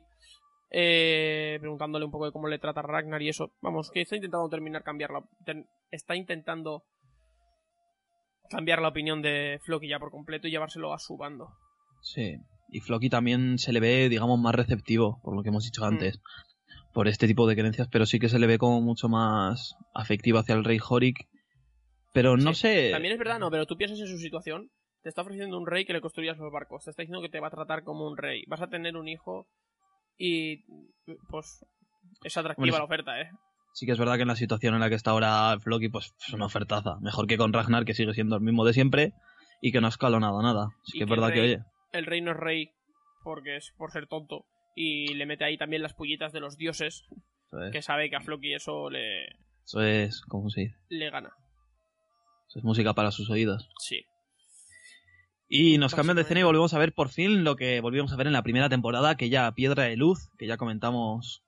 [0.71, 3.51] eh, preguntándole un poco de cómo le trata Ragnar y eso.
[3.61, 5.23] Vamos, que está intentando terminar cambiarla.
[5.45, 6.83] ten- está intentando
[8.51, 11.49] cambiar la opinión de Floki ya por completo y llevárselo a su bando.
[12.01, 12.35] Sí.
[12.71, 15.85] Y Floki también se le ve, digamos, más receptivo, por lo que hemos dicho Mm.
[16.93, 20.39] Por este tipo de creencias, pero sí que se le ve como mucho más afectivo
[20.39, 21.28] hacia el rey Horik.
[22.13, 22.89] Pero no Sí, sé.
[22.91, 24.69] También es verdad, no, pero tú piensas en su situación.
[25.04, 26.84] Te está ofreciendo un rey que le construyas los barcos.
[26.84, 28.43] Te está diciendo que te va a tratar como un rey.
[28.47, 29.47] Vas a tener un hijo
[30.17, 30.63] y.
[31.30, 31.65] Pues.
[32.23, 33.30] Es atractiva la oferta, ¿eh?
[33.73, 36.13] Sí que es verdad que en la situación en la que está ahora Floki, pues
[36.28, 36.97] es una ofertaza.
[37.02, 39.13] Mejor que con Ragnar, que sigue siendo el mismo de siempre
[39.62, 40.69] y que no ha escalonado nada.
[40.84, 41.60] Sí que es verdad que, oye,
[41.91, 42.71] El rey no es rey
[43.23, 44.45] porque es por ser tonto.
[44.81, 47.03] Y le mete ahí también las pullitas de los dioses.
[47.47, 49.25] eso es, Que sabe que a Floki eso le,
[49.65, 50.75] eso es ¿cómo se dice?
[50.87, 51.33] le gana.
[52.55, 53.67] Es música para sus oídos.
[53.79, 54.05] Sí.
[55.49, 58.15] Y nos cambian de escena y volvemos a ver por fin lo que volvimos a
[58.15, 61.43] ver en la primera temporada, que ya Piedra de Luz, que ya comentamos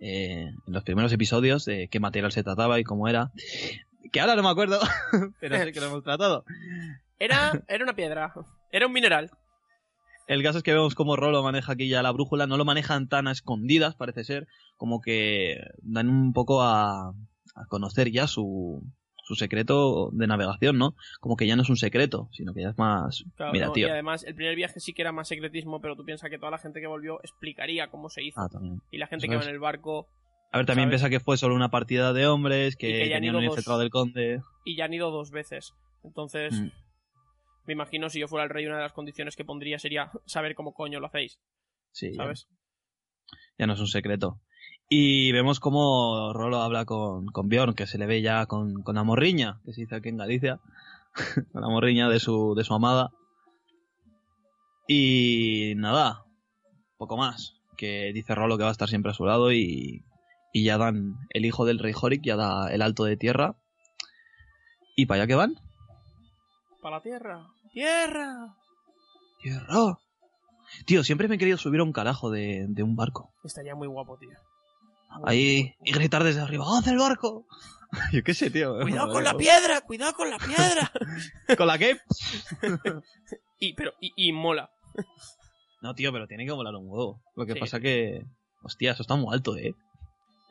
[0.00, 3.30] eh, en los primeros episodios de qué material se trataba y cómo era.
[4.10, 4.80] Que ahora no me acuerdo,
[5.38, 6.46] pero sé que lo hemos tratado.
[7.18, 8.32] Era, era una piedra.
[8.72, 9.30] Era un mineral.
[10.26, 13.08] El caso es que vemos cómo Rolo maneja aquí ya la brújula, no lo manejan
[13.08, 17.08] tan a escondidas, parece ser, como que dan un poco a,
[17.54, 18.82] a conocer ya su,
[19.24, 20.94] su secreto de navegación, ¿no?
[21.20, 23.24] Como que ya no es un secreto, sino que ya es más...
[23.36, 23.88] Claro, Mira, no, tío.
[23.88, 26.50] Y además, el primer viaje sí que era más secretismo, pero tú piensas que toda
[26.50, 28.40] la gente que volvió explicaría cómo se hizo.
[28.40, 28.80] Ah, también.
[28.90, 30.08] y la gente que va en el barco.
[30.52, 31.00] A ver, también ¿Sabes?
[31.00, 33.52] piensa que fue solo una partida de hombres, que, ya tenían un dos.
[33.52, 34.40] infiltrado del conde.
[34.64, 35.74] Y ya han ido dos veces.
[36.04, 36.68] Entonces, Mm.
[37.66, 40.54] Me imagino si yo fuera el rey, una de las condiciones que pondría sería saber
[40.54, 41.38] cómo coño lo hacéis.
[41.92, 42.48] Sí, ya- ¿Sabes?
[43.58, 44.40] ya no es un secreto.
[44.88, 48.96] Y vemos cómo Rolo habla con, con Bjorn, que se le ve ya con, con
[48.96, 50.60] la morriña, que se dice aquí en Galicia,
[51.52, 53.10] con la morriña de su, de su amada.
[54.86, 56.24] Y nada,
[56.98, 60.04] poco más, que dice Rolo que va a estar siempre a su lado y,
[60.52, 63.56] y ya dan el hijo del rey Horik, ya da el alto de tierra.
[64.96, 65.54] ¿Y para allá que van?
[66.84, 67.46] Para la tierra.
[67.72, 68.54] ¡Tierra!
[69.42, 69.98] ¡Tierra!
[70.84, 73.32] Tío, siempre me he querido subir a un carajo de, de un barco.
[73.42, 74.28] Estaría muy guapo, tío.
[75.16, 77.46] Muy Ahí y gritar desde arriba, ¡Haz el barco!
[78.12, 78.78] Yo qué sé, tío.
[78.82, 80.92] Cuidado con la piedra, cuidado con la piedra.
[81.56, 81.96] ¿Con la qué?
[83.58, 84.68] y, pero, y, y mola.
[85.80, 87.22] No, tío, pero tiene que volar un huevo.
[87.34, 87.60] Lo que Sí.
[87.60, 88.26] pasa que...
[88.62, 89.74] Hostia, eso está muy alto, ¿eh?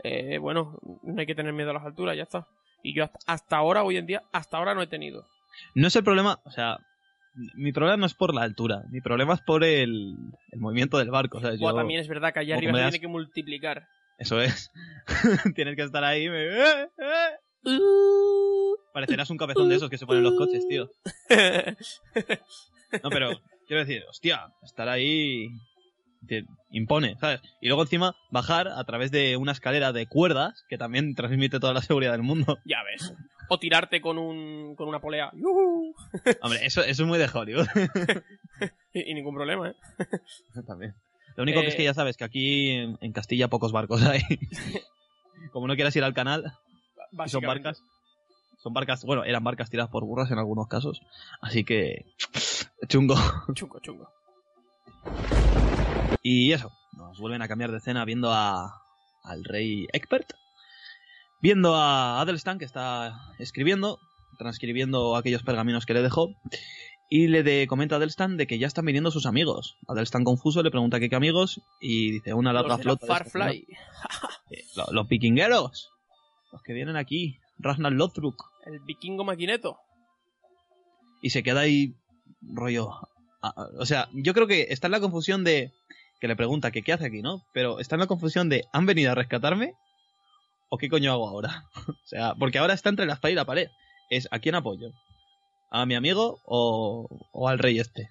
[0.03, 2.47] Eh, bueno, no hay que tener miedo a las alturas, ya está.
[2.81, 5.27] Y yo hasta, hasta ahora, hoy en día, hasta ahora no he tenido.
[5.75, 6.39] No es el problema...
[6.45, 6.77] O sea...
[7.55, 8.83] Mi problema no es por la altura.
[8.91, 10.15] Mi problema es por el,
[10.51, 11.39] el movimiento del barco.
[11.39, 13.87] O sea, yo- también es verdad que allá arriba se das- tiene que multiplicar.
[14.19, 14.71] Eso es.
[15.55, 16.29] Tienes que estar ahí...
[16.29, 17.71] me- ¡Eh, eh!
[18.93, 20.89] Parecerás un cabezón de esos que se ponen en los coches, tío.
[23.03, 23.31] No, pero
[23.65, 25.47] quiero decir, hostia, estar ahí
[26.27, 27.41] te impone, ¿sabes?
[27.61, 31.73] Y luego encima bajar a través de una escalera de cuerdas que también transmite toda
[31.73, 32.57] la seguridad del mundo.
[32.65, 33.13] ya ves.
[33.49, 35.31] O tirarte con un con una polea.
[35.35, 35.93] ¡Yujú!
[36.41, 37.67] Hombre, eso, eso es muy de Hollywood.
[38.95, 39.75] Y, y ningún problema, ¿eh?
[40.67, 40.93] también.
[41.35, 44.03] Lo único que es Eh, que ya sabes que aquí en, en Castilla pocos barcos
[44.03, 44.21] hay.
[45.51, 46.53] Como no quieras ir al canal,
[47.25, 47.81] y son barcas.
[48.59, 51.01] Son barcas, bueno, eran barcas tiradas por burras en algunos casos.
[51.41, 52.05] Así que.
[52.87, 53.15] Chungo.
[53.55, 54.07] Chungo, chungo.
[56.23, 58.81] Y eso, nos vuelven a cambiar de escena viendo a,
[59.23, 60.31] al rey Egbert,
[61.41, 63.99] viendo a Adelstan que está escribiendo,
[64.37, 66.29] transcribiendo aquellos pergaminos que le dejó,
[67.09, 69.75] y le de- comenta a Adelstan de que ya están viniendo sus amigos.
[69.87, 73.05] Adelstan confuso le pregunta que qué amigos, y dice una larga Los de la flota.
[73.05, 73.67] Farfly.
[73.67, 74.29] ¿no?
[74.51, 75.89] Eh, lo- los vikingueros,
[76.53, 78.45] los que vienen aquí, Ragnar Lothbrok.
[78.65, 79.77] El vikingo maquineto.
[81.21, 81.93] y se queda ahí
[82.41, 82.89] rollo.
[83.79, 85.71] O sea, yo creo que está en la confusión de
[86.23, 87.41] que le pregunta que qué hace aquí, ¿no?
[87.51, 89.73] Pero está en la confusión de ¿han venido a rescatarme?
[90.69, 91.65] ¿O qué coño hago ahora?
[91.89, 93.67] o sea, porque ahora está entre la espada y la pared.
[94.09, 94.93] Es ¿a quién apoyo?
[95.69, 98.07] ¿A mi amigo o, o al rey este?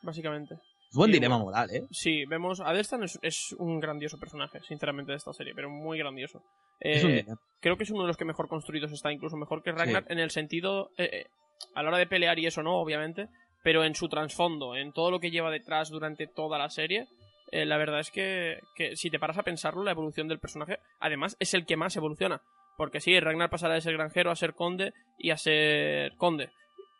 [0.00, 0.60] Básicamente.
[0.92, 1.46] Buen dilema bueno.
[1.46, 1.82] moral, ¿eh?
[1.90, 2.60] Sí, vemos.
[2.60, 6.40] Adelstan es, es un grandioso personaje, sinceramente, de esta serie, pero muy grandioso.
[6.78, 7.26] Eh,
[7.60, 10.20] creo que es uno de los que mejor construidos está, incluso mejor que Ragnar, en
[10.20, 10.90] el sentido.
[10.96, 11.26] eh, eh,
[11.74, 13.28] a la hora de pelear y eso no, obviamente,
[13.62, 17.06] pero en su trasfondo, en todo lo que lleva detrás durante toda la serie.
[17.50, 20.78] eh, la verdad es que, que si te paras a pensarlo, la evolución del personaje,
[21.00, 22.42] además, es el que más evoluciona.
[22.76, 26.50] Porque sí, Ragnar pasará de ser granjero a ser conde y a ser conde.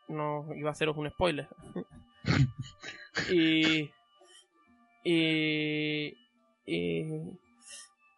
[0.09, 1.47] No iba a haceros un spoiler.
[3.31, 3.91] y.
[5.05, 6.17] Y.
[6.67, 7.39] Y.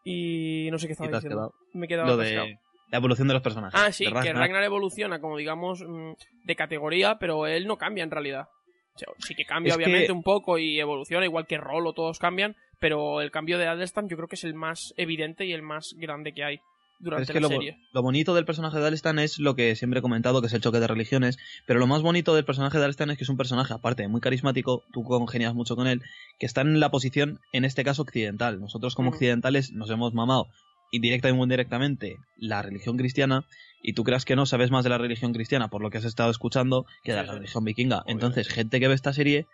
[0.05, 0.71] Y.
[0.71, 1.37] No sé qué estaba diciendo.
[1.37, 1.55] quedado.
[1.75, 2.59] Me he quedado Lo de
[2.91, 3.81] la evolución de los personajes.
[3.81, 6.13] Ah, sí, que Ragnar evoluciona como, digamos, mm,
[6.45, 8.49] de categoría, pero él no cambia en realidad.
[8.95, 11.93] O sea, sí que cambia, Es que- obviamente, un poco y evoluciona, igual que Rolo,
[11.93, 15.53] todos cambian, pero el cambio de Adelstan yo creo que es el más evidente y
[15.53, 16.59] el más grande que hay
[16.99, 17.79] durante es que la lo, serie.
[17.95, 20.61] lo bonito del personaje de Alstan es lo que siempre he comentado, que es el
[20.61, 21.39] choque de religiones.
[21.67, 24.21] Pero lo más bonito del personaje de Alstan es que es un personaje, aparte, muy
[24.21, 26.03] carismático, tú congenias mucho con él,
[26.39, 28.61] que está en la posición, en este caso, occidental.
[28.61, 29.15] Nosotros como Mm.
[29.15, 30.49] occidentales nos hemos mamado,
[30.91, 33.47] indirecta o indirectamente, la religión cristiana,
[33.83, 36.05] y tú creas que no sabes más de la religión cristiana por lo que has
[36.05, 37.99] estado escuchando que de la religión vikinga.
[37.99, 38.27] Obviamente.
[38.27, 39.47] Entonces, gente que ve esta serie,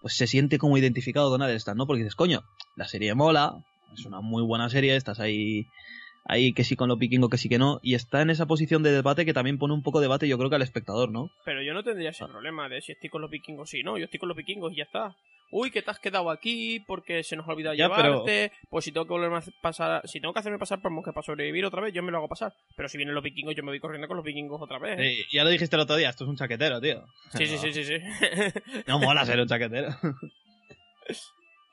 [0.00, 1.86] pues se siente como identificado con Adelstan, ¿no?
[1.86, 2.42] Porque dices, coño,
[2.76, 5.66] la serie mola, es una muy buena serie, estás ahí
[6.28, 8.82] ahí que sí con lo vikingo, que sí que no, y está en esa posición
[8.84, 11.30] de debate que también pone un poco de debate, yo creo que al espectador, ¿no?
[11.44, 12.12] Pero yo no tendría Ah.
[12.12, 14.72] ese problema de si estoy con los vikingos sí, no, yo estoy con los vikingos
[14.72, 15.16] y ya está.
[15.50, 18.84] uy, que te has quedado aquí porque se nos ha olvidado Ya, pero- llevarte, pues
[18.84, 21.64] si tengo que volverme a pasar, si tengo que hacerme pasar por monje para sobrevivir
[21.64, 22.52] otra vez, yo me lo hago pasar.
[22.76, 24.98] Pero si vienen los vikingos, yo me voy corriendo con los vikingos otra vez.
[25.32, 27.02] ya lo dijiste el otro día, esto es un chaquetero, tío.
[27.32, 27.94] Sí, sí, sí, sí, sí.
[28.86, 29.88] No mola ser un chaquetero.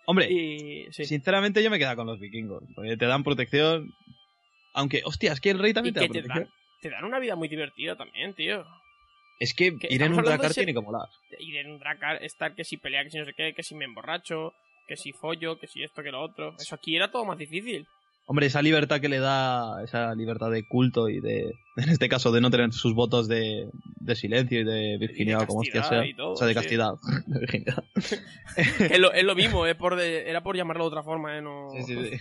[0.05, 1.03] Hombre, y sí.
[1.05, 2.63] sinceramente yo me quedo con los vikingos.
[2.75, 3.93] Porque te dan protección.
[4.75, 6.49] Aunque, hostia, es que el rey Y también te da que te dan,
[6.81, 8.63] te dan una vida muy divertida también, tío.
[9.39, 11.09] Es que que ir en un dracar tiene que molar.
[11.39, 13.75] Ir en un dracar, estar que si pelea, que si no sé qué, que si
[13.75, 14.53] me emborracho,
[14.87, 16.55] que si follo, que si esto, que lo otro.
[16.59, 17.85] Eso aquí era todo más difícil.
[18.27, 22.31] Hombre, esa libertad que le da, esa libertad de culto y de, en este caso,
[22.31, 26.05] de no tener sus votos de, de silencio y de virginidad, o como hostia sea.
[26.05, 26.59] y todo, o sea, de sí.
[26.59, 26.93] castidad.
[27.27, 27.83] de virginidad.
[28.89, 31.41] es, lo, es lo mismo, es por de- era por llamarlo de otra forma, ¿eh?
[31.41, 31.69] No...
[31.71, 32.17] Sí, sí, sí.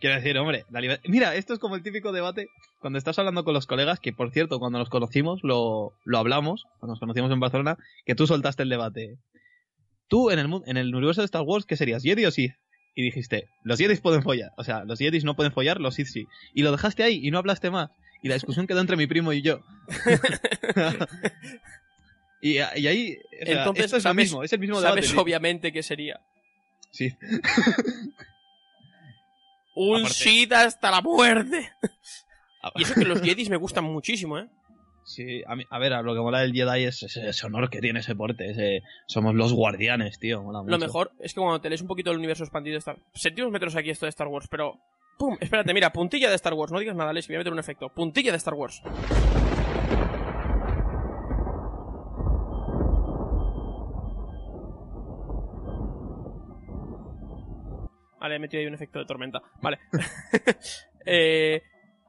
[0.00, 2.48] Quiero decir, hombre, la liber- Mira, esto es como el típico debate
[2.80, 6.64] cuando estás hablando con los colegas, que por cierto, cuando nos conocimos, lo, lo hablamos,
[6.78, 9.16] cuando nos conocimos en Barcelona, que tú soltaste el debate.
[10.08, 12.02] Tú, en el, en el universo de Star Wars, ¿qué serías?
[12.02, 12.52] ¿Jedi o Sith?
[12.94, 14.50] Y dijiste, los Jedis pueden follar.
[14.56, 16.26] O sea, los Jedis no pueden follar, los Sith sí.
[16.54, 17.90] Y lo dejaste ahí y no hablaste más.
[18.22, 19.60] Y la discusión quedó entre mi primo y yo.
[22.40, 25.02] y, y ahí, o sea, Entonces, esto es lo sabes- mismo, es el mismo debate.
[25.02, 26.20] Sabes obviamente qué sería.
[26.90, 27.12] Sí.
[29.76, 31.70] Un Aparte- Sith hasta la muerte.
[32.62, 34.48] Ah, Y eso que los Jedis me gustan muchísimo, ¿eh?
[35.04, 37.70] Sí, a, mí- a ver, a lo que mola del Jedi es ese, ese honor
[37.70, 38.50] que tiene ese porte.
[38.50, 40.42] Ese, somos los guardianes, tío.
[40.42, 40.78] Mola Lo mucho.
[40.78, 43.76] mejor es que cuando te lees un poquito el universo expandido de Star Sentimos meteros
[43.76, 44.80] aquí esto de Star Wars, pero...
[45.18, 45.36] ¡Pum!
[45.40, 46.72] Espérate, mira, puntilla de Star Wars.
[46.72, 47.88] No digas nada, Les, voy a meter un efecto.
[47.90, 48.82] Puntilla de Star Wars.
[58.36, 59.42] He metido ahí un efecto de tormenta.
[59.60, 59.78] Vale.
[61.08, 61.62] Eh,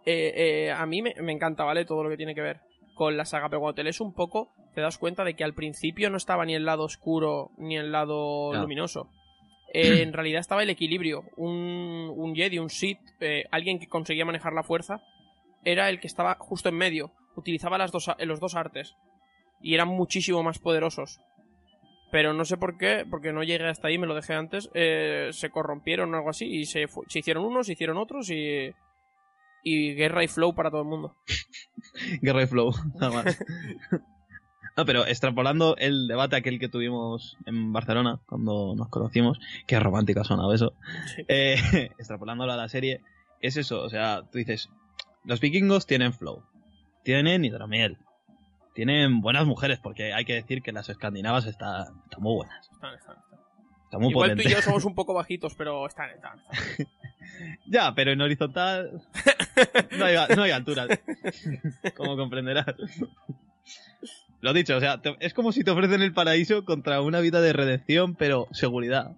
[0.07, 1.85] eh, eh, a mí me, me encanta, ¿vale?
[1.85, 2.61] Todo lo que tiene que ver
[2.95, 5.53] con la saga, pero cuando te lees un poco, te das cuenta de que al
[5.53, 9.09] principio no estaba ni el lado oscuro ni el lado luminoso.
[9.73, 11.23] Eh, en realidad estaba el equilibrio.
[11.35, 15.01] Un, un Jedi, un Sith, eh, alguien que conseguía manejar la fuerza,
[15.63, 17.11] era el que estaba justo en medio.
[17.35, 18.95] Utilizaba las dos, los dos artes.
[19.61, 21.19] Y eran muchísimo más poderosos.
[22.11, 24.69] Pero no sé por qué, porque no llegué hasta ahí, me lo dejé antes.
[24.73, 28.73] eh, se corrompieron o algo así y se, se hicieron unos, se hicieron otros y.
[29.63, 31.17] Y guerra y flow para todo el mundo.
[32.21, 33.39] Guerra y Flow, nada más.
[34.77, 40.23] No, pero extrapolando el debate aquel que tuvimos en Barcelona cuando nos conocimos, qué romántica
[40.23, 40.73] sonaba eso.
[41.15, 41.23] Sí.
[41.27, 41.55] Eh,
[41.97, 43.01] extrapolándolo a la serie,
[43.41, 44.69] es eso, o sea, tú dices,
[45.25, 46.43] los vikingos tienen flow,
[47.03, 47.97] tienen hidromiel,
[48.77, 52.93] tienen buenas mujeres, porque hay que decir que las escandinavas están, están muy buenas, Están,
[52.93, 53.15] están,
[53.85, 53.99] están.
[54.01, 56.39] muy Igual tú y yo somos un poco bajitos, pero están, están.
[56.39, 56.87] están.
[57.65, 59.01] Ya, pero en horizontal
[59.97, 60.87] no hay, no hay alturas,
[61.97, 62.67] como comprenderás.
[64.41, 67.41] Lo dicho, o sea, te- es como si te ofrecen el paraíso contra una vida
[67.41, 69.11] de redención, pero seguridad.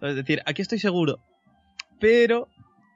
[0.00, 1.18] Es decir, aquí estoy seguro,
[2.00, 2.48] pero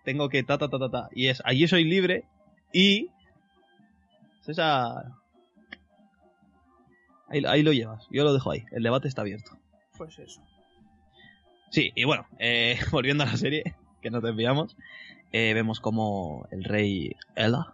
[0.05, 1.09] tengo que ta ta ta ta ta.
[1.12, 2.25] Y es, allí soy libre
[2.73, 3.09] y...
[4.42, 5.16] es esa...
[7.29, 9.53] Ahí, ahí lo llevas, yo lo dejo ahí, el debate está abierto.
[9.96, 10.42] Pues eso.
[11.70, 14.76] Sí, y bueno, eh, volviendo a la serie que nos desviamos,
[15.33, 17.66] eh, vemos como el rey Ella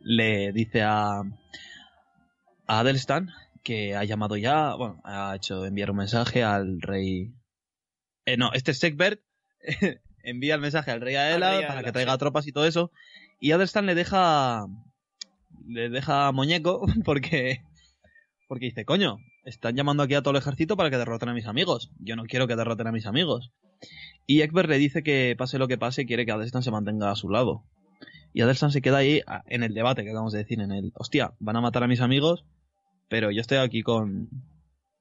[0.00, 3.30] le dice a, a Adelstan
[3.62, 7.32] que ha llamado ya, bueno, ha hecho enviar un mensaje al rey...
[8.24, 9.20] Eh, no, este es Segbert,
[10.22, 12.90] envía el mensaje al rey Aela para que traiga tropas y todo eso,
[13.38, 14.66] y Adelstan le deja...
[15.66, 17.62] le deja muñeco porque...
[18.48, 21.46] porque dice, coño, están llamando aquí a todo el ejército para que derroten a mis
[21.46, 21.90] amigos.
[21.98, 23.52] Yo no quiero que derroten a mis amigos.
[24.26, 27.16] Y Ekberg le dice que pase lo que pase, quiere que Adelstan se mantenga a
[27.16, 27.64] su lado.
[28.32, 31.34] Y Adelstan se queda ahí en el debate que acabamos de decir, en el, hostia,
[31.38, 32.44] van a matar a mis amigos,
[33.08, 34.28] pero yo estoy aquí con,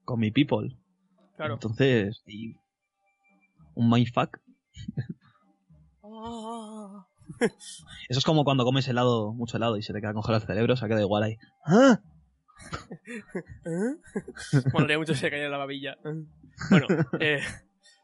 [0.04, 0.76] con mi people.
[1.38, 1.54] Claro.
[1.54, 2.56] Entonces, y-
[3.76, 4.39] un mindfuck.
[6.04, 7.06] Ah.
[8.10, 10.76] Eso es como cuando comes helado, mucho helado, y se te queda congelado el cerebro,
[10.76, 11.38] se ha quedado igual ahí.
[11.66, 11.99] ¡Ah!
[14.74, 15.97] Molaría mucho se caía en la babilla.
[16.70, 16.88] Bueno,
[17.20, 17.39] eh,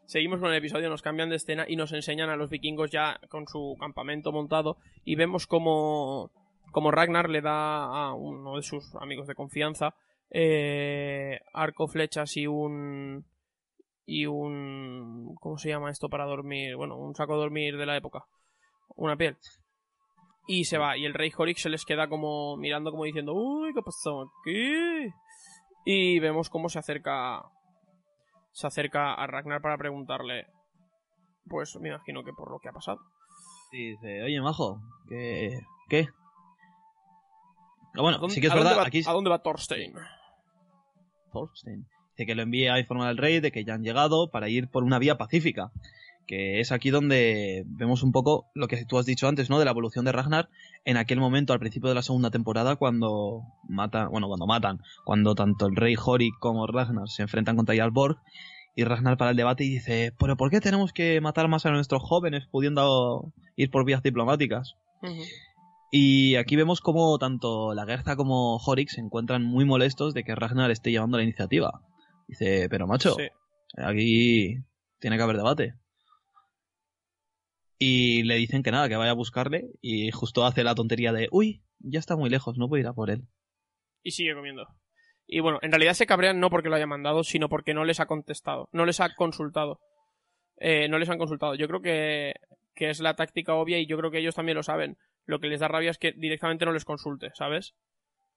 [0.06, 3.20] seguimos con el episodio, nos cambian de escena y nos enseñan a los vikingos ya
[3.30, 6.32] con su campamento montado y vemos como,
[6.72, 9.96] como Ragnar le da a uno de sus amigos de confianza
[10.30, 13.26] eh, arco, flechas y un...
[14.06, 15.36] y un...
[15.40, 16.76] ¿cómo se llama esto para dormir?
[16.76, 18.26] Bueno, un saco de dormir de la época.
[18.98, 19.38] Una piel.
[20.48, 20.98] Y se va.
[20.98, 25.10] Y el rey Horik se les queda como mirando como diciendo, uy, ¿qué pasó aquí?
[25.86, 27.42] Y vemos cómo se acerca.
[28.52, 30.48] Se acerca a Ragnar para preguntarle.
[31.50, 33.00] Pues me imagino que por lo que ha pasado.
[33.72, 34.80] Y dice, oye, majo,
[35.10, 35.60] ¿qué?
[35.90, 36.08] ¿Qué?
[37.96, 39.02] Ah, Bueno, ¿A dónde- sí que es verdad, va- aquí...
[39.08, 39.94] ¿A dónde va Thorstein?
[41.32, 41.86] Thorstein.
[42.12, 44.70] Dice que lo envíe a informar al rey de que ya han llegado para ir
[44.70, 45.72] por una vía pacífica.
[46.28, 49.60] Que es aquí donde vemos un poco lo que tú has dicho antes, ¿no?
[49.60, 50.50] De la evolución de Ragnar
[50.84, 55.36] en aquel momento, al principio de la segunda temporada, cuando matan, bueno, cuando matan, cuando
[55.36, 58.18] tanto el rey Horik como Ragnar se enfrentan contra Jarlborg
[58.76, 61.72] y Ragnar para el debate y dice, pero ¿por qué tenemos que matar más a
[61.72, 64.76] nuestros jóvenes pudiendo ir por vías diplomáticas?
[65.92, 70.36] Y aquí vemos como tanto la Gerza como Horik se encuentran muy molestos de que
[70.36, 71.82] Ragnar esté llevando la iniciativa.
[72.28, 73.30] Dice, pero macho, Sí.
[73.78, 74.58] aquí
[75.00, 75.74] tiene que haber debate.
[77.80, 81.28] Y le dicen que nada, que vaya a buscarle y justo hace la tontería de,
[81.32, 83.28] uy, ya está muy lejos, no puedo ir a por él.
[84.04, 84.66] Y sigue comiendo.
[85.28, 88.00] Y bueno, en realidad se cabrean no porque lo haya mandado, sino porque no les
[88.00, 89.80] ha contestado, no les ha consultado.
[90.60, 91.54] Eh, no les han consultado.
[91.56, 92.34] Yo creo que,
[92.74, 94.98] que es la táctica obvia y yo creo que ellos también lo saben.
[95.26, 97.76] Lo que les da rabia es que directamente no les consulte, ¿sabes?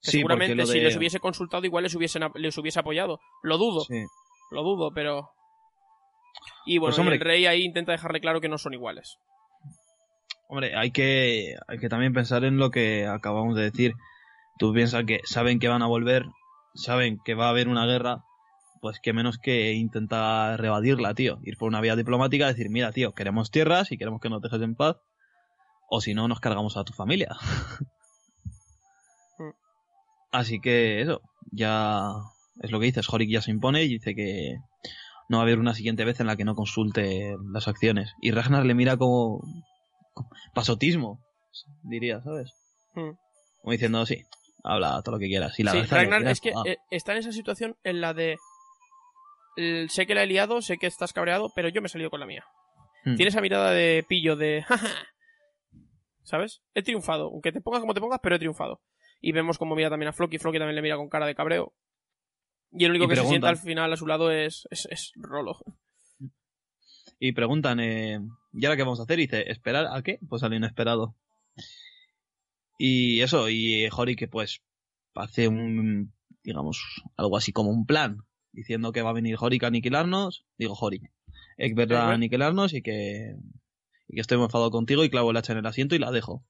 [0.02, 3.20] Que Sí, seguramente si les hubiese consultado igual les hubiesen les hubiese apoyado.
[3.42, 4.02] Lo dudo, Sí.
[4.50, 5.30] lo dudo, pero...
[6.66, 9.18] Y bueno, Pues, y hombre- el rey ahí intenta dejarle claro que no son iguales.
[10.48, 13.94] Hombre, hay que, hay que también pensar en lo que acabamos de decir.
[14.58, 16.26] Tú piensas que saben que van a volver,
[16.74, 18.24] saben que va a haber una guerra,
[18.80, 21.38] pues que menos que intentar rebadirla, tío.
[21.44, 24.60] Ir por una vía diplomática, decir, mira, tío, queremos tierras y queremos que nos dejes
[24.60, 24.96] en paz,
[25.88, 27.28] o si no, nos cargamos a tu familia.
[29.38, 29.50] Mm.
[30.32, 31.22] Así que eso,
[31.52, 32.10] ya
[32.62, 33.08] es lo que dices.
[33.12, 34.56] Horik ya se impone y dice que
[35.30, 38.12] no va a haber una siguiente vez en la que no consulte las acciones.
[38.20, 39.40] Y Ragnar le mira como
[40.54, 41.20] pasotismo,
[41.84, 42.52] diría, ¿sabes?
[42.94, 43.12] Mm.
[43.62, 44.24] Como diciendo, sí,
[44.64, 45.56] habla todo lo que quieras.
[45.60, 48.38] Y la sí, Ragnar es que ah, eh, está en esa situación en la de...
[49.88, 52.18] Sé que la he liado, sé que estás cabreado, pero yo me he salido con
[52.18, 52.44] la mía.
[53.04, 54.62] mm, Tiene esa mirada de pillo de...
[54.66, 54.88] "Jaja".
[56.24, 56.60] ¿Sabes?
[56.74, 57.26] He triunfado.
[57.28, 58.80] Aunque te pongas como te pongas, pero he triunfado.
[59.20, 60.38] Y vemos como mira también a Floki.
[60.38, 61.72] Floki también le mira con cara de cabreo.
[62.72, 65.12] Y el único Y que se sienta al final a su lado es, es, es
[65.16, 65.58] Rolo.
[67.18, 68.20] Y preguntan, eh,
[68.52, 69.18] ¿y ahora qué vamos a hacer?
[69.18, 70.18] Y dice, ¿esperar a qué?
[70.28, 71.14] Pues al inesperado.
[72.78, 74.62] Y eso, y Hori que pues
[75.14, 79.66] hace un, digamos, algo así como un plan, diciendo que va a venir Horik a
[79.66, 81.12] aniquilarnos, digo Horik,
[81.58, 83.36] Egbert a aniquilarnos y que,
[84.08, 86.42] y que estoy enfadado contigo y clavo el hacha en el asiento y la dejo.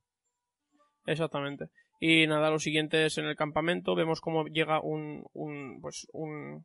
[1.07, 1.69] Exactamente.
[2.01, 3.95] Y nada, lo siguiente es en el campamento.
[3.95, 6.65] Vemos cómo llega un, un, pues un,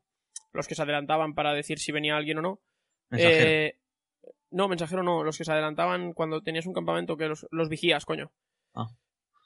[0.53, 2.61] los que se adelantaban para decir si venía alguien o no.
[3.09, 3.45] Mensajero.
[3.45, 3.79] Eh,
[4.51, 8.05] no, mensajero no, los que se adelantaban cuando tenías un campamento que los, los vigías,
[8.05, 8.31] coño.
[8.73, 8.87] Ah.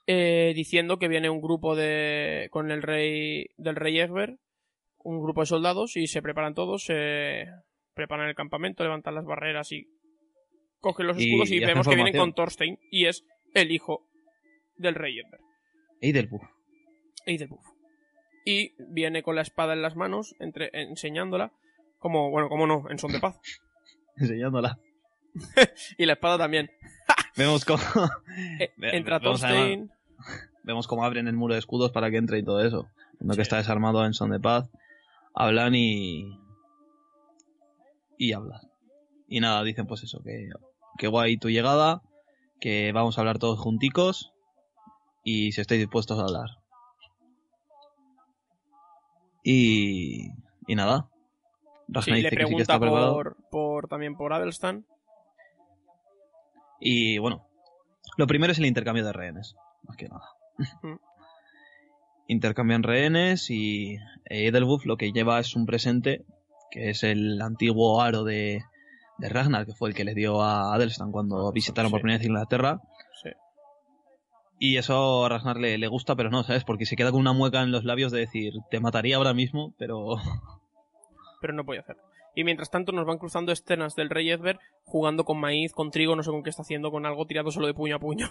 [0.05, 4.39] Eh, diciendo que viene un grupo de con el rey del rey Egbert,
[4.99, 7.47] un grupo de soldados y se preparan todos, se
[7.95, 9.87] preparan el campamento, levantan las barreras y
[10.79, 14.07] cogen los escudos y, vemos que vienen con Thorstein y es el hijo
[14.75, 15.48] del rey Egbert.
[16.01, 16.43] Eidelbuf.
[17.25, 17.65] Eidelbuf.
[18.45, 21.51] Y viene con la espada en las manos, entre, enseñándola,
[21.99, 23.39] como, bueno, como no, en son de paz.
[24.17, 24.79] enseñándola.
[25.97, 26.71] Y la espada también.
[27.37, 27.81] Vemos cómo,
[28.59, 29.91] Eh, entra Thorstein.
[30.63, 32.89] vemos cómo abren el muro de escudos para que entre y todo eso.
[33.19, 34.69] Viendo que está desarmado en son de paz,
[35.33, 36.37] hablan y.
[38.17, 38.61] y hablan.
[39.27, 40.49] Y nada, dicen pues eso, que,
[40.97, 42.01] que guay tu llegada,
[42.59, 44.33] que vamos a hablar todos junticos
[45.47, 46.49] y si estáis dispuestos a hablar.
[49.43, 50.29] Y.
[50.67, 51.09] y nada.
[51.87, 53.13] Sí, Ragnar le dice que sí que pregunta está preparado.
[53.13, 54.85] por, por, también por Adelstan.
[56.79, 57.47] Y bueno,
[58.17, 60.23] lo primero es el intercambio de rehenes, más que nada.
[60.83, 60.95] Mm.
[62.27, 66.25] Intercambian rehenes y Edelwulf lo que lleva es un presente,
[66.69, 68.61] que es el antiguo aro de,
[69.17, 72.03] de Ragnar, que fue el que le dio a Adelstan cuando visitaron por Sí.
[72.03, 72.81] primera vez Inglaterra.
[74.59, 76.65] Y eso a Ragnar le, le gusta, pero no, ¿sabes?
[76.65, 79.73] Porque se queda con una mueca en los labios de decir, te mataría ahora mismo,
[79.77, 80.17] pero...
[81.41, 82.03] pero no podía hacerlo.
[82.35, 86.15] Y mientras tanto nos van cruzando escenas del rey Edbert jugando con maíz, con trigo,
[86.15, 88.29] no sé con qué está haciendo, con algo tirado solo de puño a puño.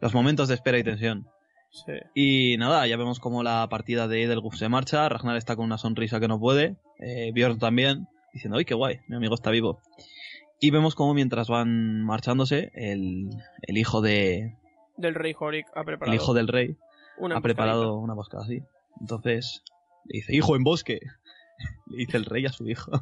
[0.00, 1.28] los momentos de espera y tensión.
[1.70, 1.92] Sí.
[2.14, 5.08] Y nada, ya vemos como la partida de Edelguf se marcha.
[5.08, 6.76] Ragnar está con una sonrisa que no puede.
[6.98, 9.00] Eh, Bjorn también, diciendo, ¡ay, qué guay!
[9.08, 9.80] Mi amigo está vivo.
[10.64, 13.30] Y vemos como mientras van marchándose, el,
[13.62, 14.56] el hijo de.
[14.96, 16.12] Del rey Horik ha preparado.
[16.12, 16.76] El hijo del rey
[17.18, 18.62] una ha preparado una emboscada así.
[19.00, 19.64] Entonces,
[20.04, 21.00] le dice, ¡hijo en bosque!
[21.86, 22.92] Le dice el rey a su hijo.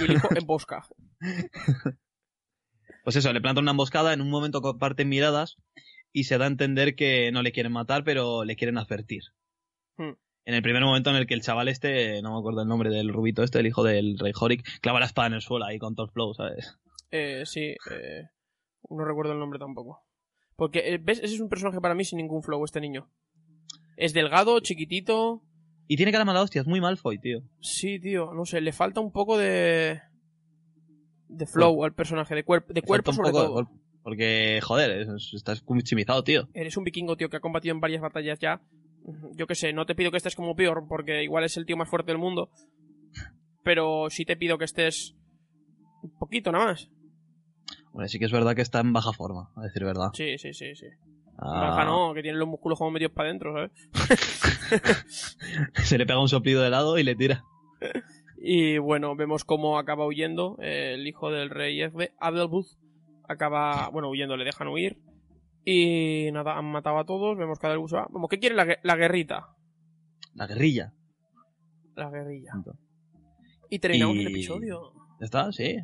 [0.00, 0.86] Y el hijo embosca.
[3.04, 5.58] Pues eso, le plantan una emboscada, en un momento comparten miradas
[6.10, 9.24] y se da a entender que no le quieren matar, pero le quieren advertir.
[9.98, 10.14] Hmm.
[10.46, 12.88] En el primer momento en el que el chaval este, no me acuerdo el nombre
[12.88, 15.78] del rubito este, el hijo del rey Horik, clava la espada en el suelo ahí
[15.78, 16.78] con todo el flow, ¿sabes?
[17.10, 18.22] Eh, sí, eh,
[18.90, 20.00] no recuerdo el nombre tampoco.
[20.56, 21.18] Porque, eh, ¿ves?
[21.18, 23.08] Ese es un personaje para mí sin ningún flow, este niño.
[23.96, 25.42] Es delgado, chiquitito,
[25.86, 27.42] Y tiene cara mala hostia, es muy Malfoy, tío.
[27.60, 30.00] Sí, tío, no sé, le falta un poco de.
[31.28, 33.70] de flow al personaje, de, cuerpo de cuerpo sobre poco todo.
[34.02, 36.48] Porque, joder, es- estás chimizado, tío.
[36.54, 38.60] Eres un vikingo, tío, que ha combatido en varias batallas ya.
[39.34, 41.76] Yo qué sé, no te pido que estés como peor, porque igual es el tío
[41.76, 42.50] más fuerte del mundo.
[43.62, 45.14] Pero sí te pido que estés.
[46.02, 46.90] un poquito nada más.
[47.94, 50.10] Bueno, sí que es verdad que está en baja forma, a decir verdad.
[50.12, 50.86] Sí, sí, sí, sí.
[51.38, 53.72] Ah, Baja no, que tiene los músculos como medios para adentro, ¿sabes?
[55.84, 57.44] Se le pega un soplido de lado y le tira.
[58.36, 62.66] Y bueno, vemos cómo acaba huyendo eh, el hijo del rey Ezbe, Adelbuth.
[63.28, 64.98] Acaba, bueno, huyendo, le dejan huir.
[65.64, 67.36] Y nada, han matado a todos.
[67.38, 68.06] Vemos que Adelbuth se va.
[68.10, 69.48] Vamos, ¿qué quiere la, gue- la guerrita?
[70.34, 70.92] La guerrilla.
[71.96, 72.52] La guerrilla.
[73.70, 74.92] Y terminamos Y- el episodio.
[75.20, 75.52] ¿Ya está?
[75.52, 75.78] Sí.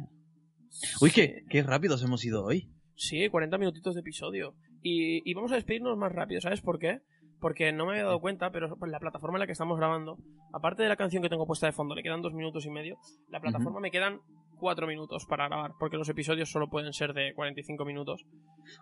[1.00, 2.68] Uy, qué, qué rápidos hemos ido hoy.
[2.96, 4.54] Sí, 40 minutitos de episodio.
[4.82, 7.00] Y, y vamos a despedirnos más rápido, ¿sabes por qué?
[7.40, 10.18] Porque no me había dado cuenta, pero la plataforma en la que estamos grabando,
[10.52, 12.98] aparte de la canción que tengo puesta de fondo, le quedan dos minutos y medio,
[13.28, 14.20] la plataforma me quedan
[14.58, 18.26] cuatro minutos para grabar, porque los episodios solo pueden ser de 45 minutos.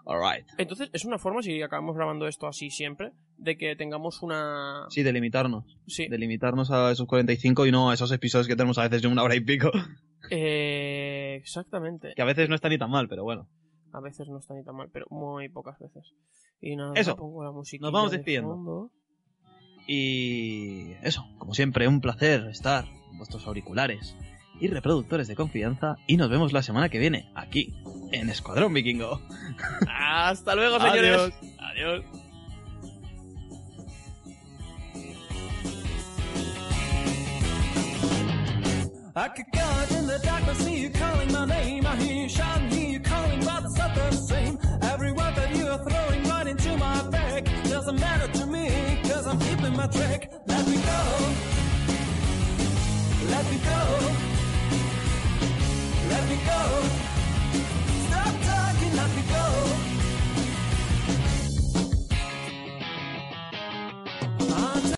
[0.04, 0.46] Alright.
[0.58, 4.86] Entonces, es una forma, si acabamos grabando esto así siempre, de que tengamos una...
[4.90, 5.78] Sí, delimitarnos.
[5.86, 9.08] Sí, Delimitarnos a esos 45 y no a esos episodios que tenemos a veces de
[9.08, 9.70] una hora y pico.
[10.30, 12.12] eh, exactamente.
[12.14, 13.48] Que a veces no está ni tan mal, pero bueno.
[13.92, 16.12] A veces no está ni tan mal, pero muy pocas veces.
[16.60, 17.16] Y nada, Eso.
[17.16, 17.82] pongo la música.
[17.82, 18.90] Nos vamos despidiendo.
[19.86, 24.16] Y eso, como siempre, un placer estar en vuestros auriculares
[24.60, 25.96] y reproductores de confianza.
[26.06, 27.74] Y nos vemos la semana que viene, aquí,
[28.12, 29.20] en Escuadrón Vikingo.
[29.88, 31.16] Hasta luego, señores.
[31.16, 31.34] Adiós.
[31.58, 32.04] Adiós.
[39.18, 41.84] I could go out in the dark, I see you calling my name.
[41.84, 44.60] I hear you shouting, hear you calling, but it's not the same.
[44.80, 49.26] Every word that you are throwing right into my back doesn't matter to me, cause
[49.26, 50.30] I'm keeping my track.
[50.46, 51.00] Let me go.
[53.34, 53.80] Let me go.
[56.12, 56.62] Let me go.
[58.06, 59.88] Stop talking, let me go.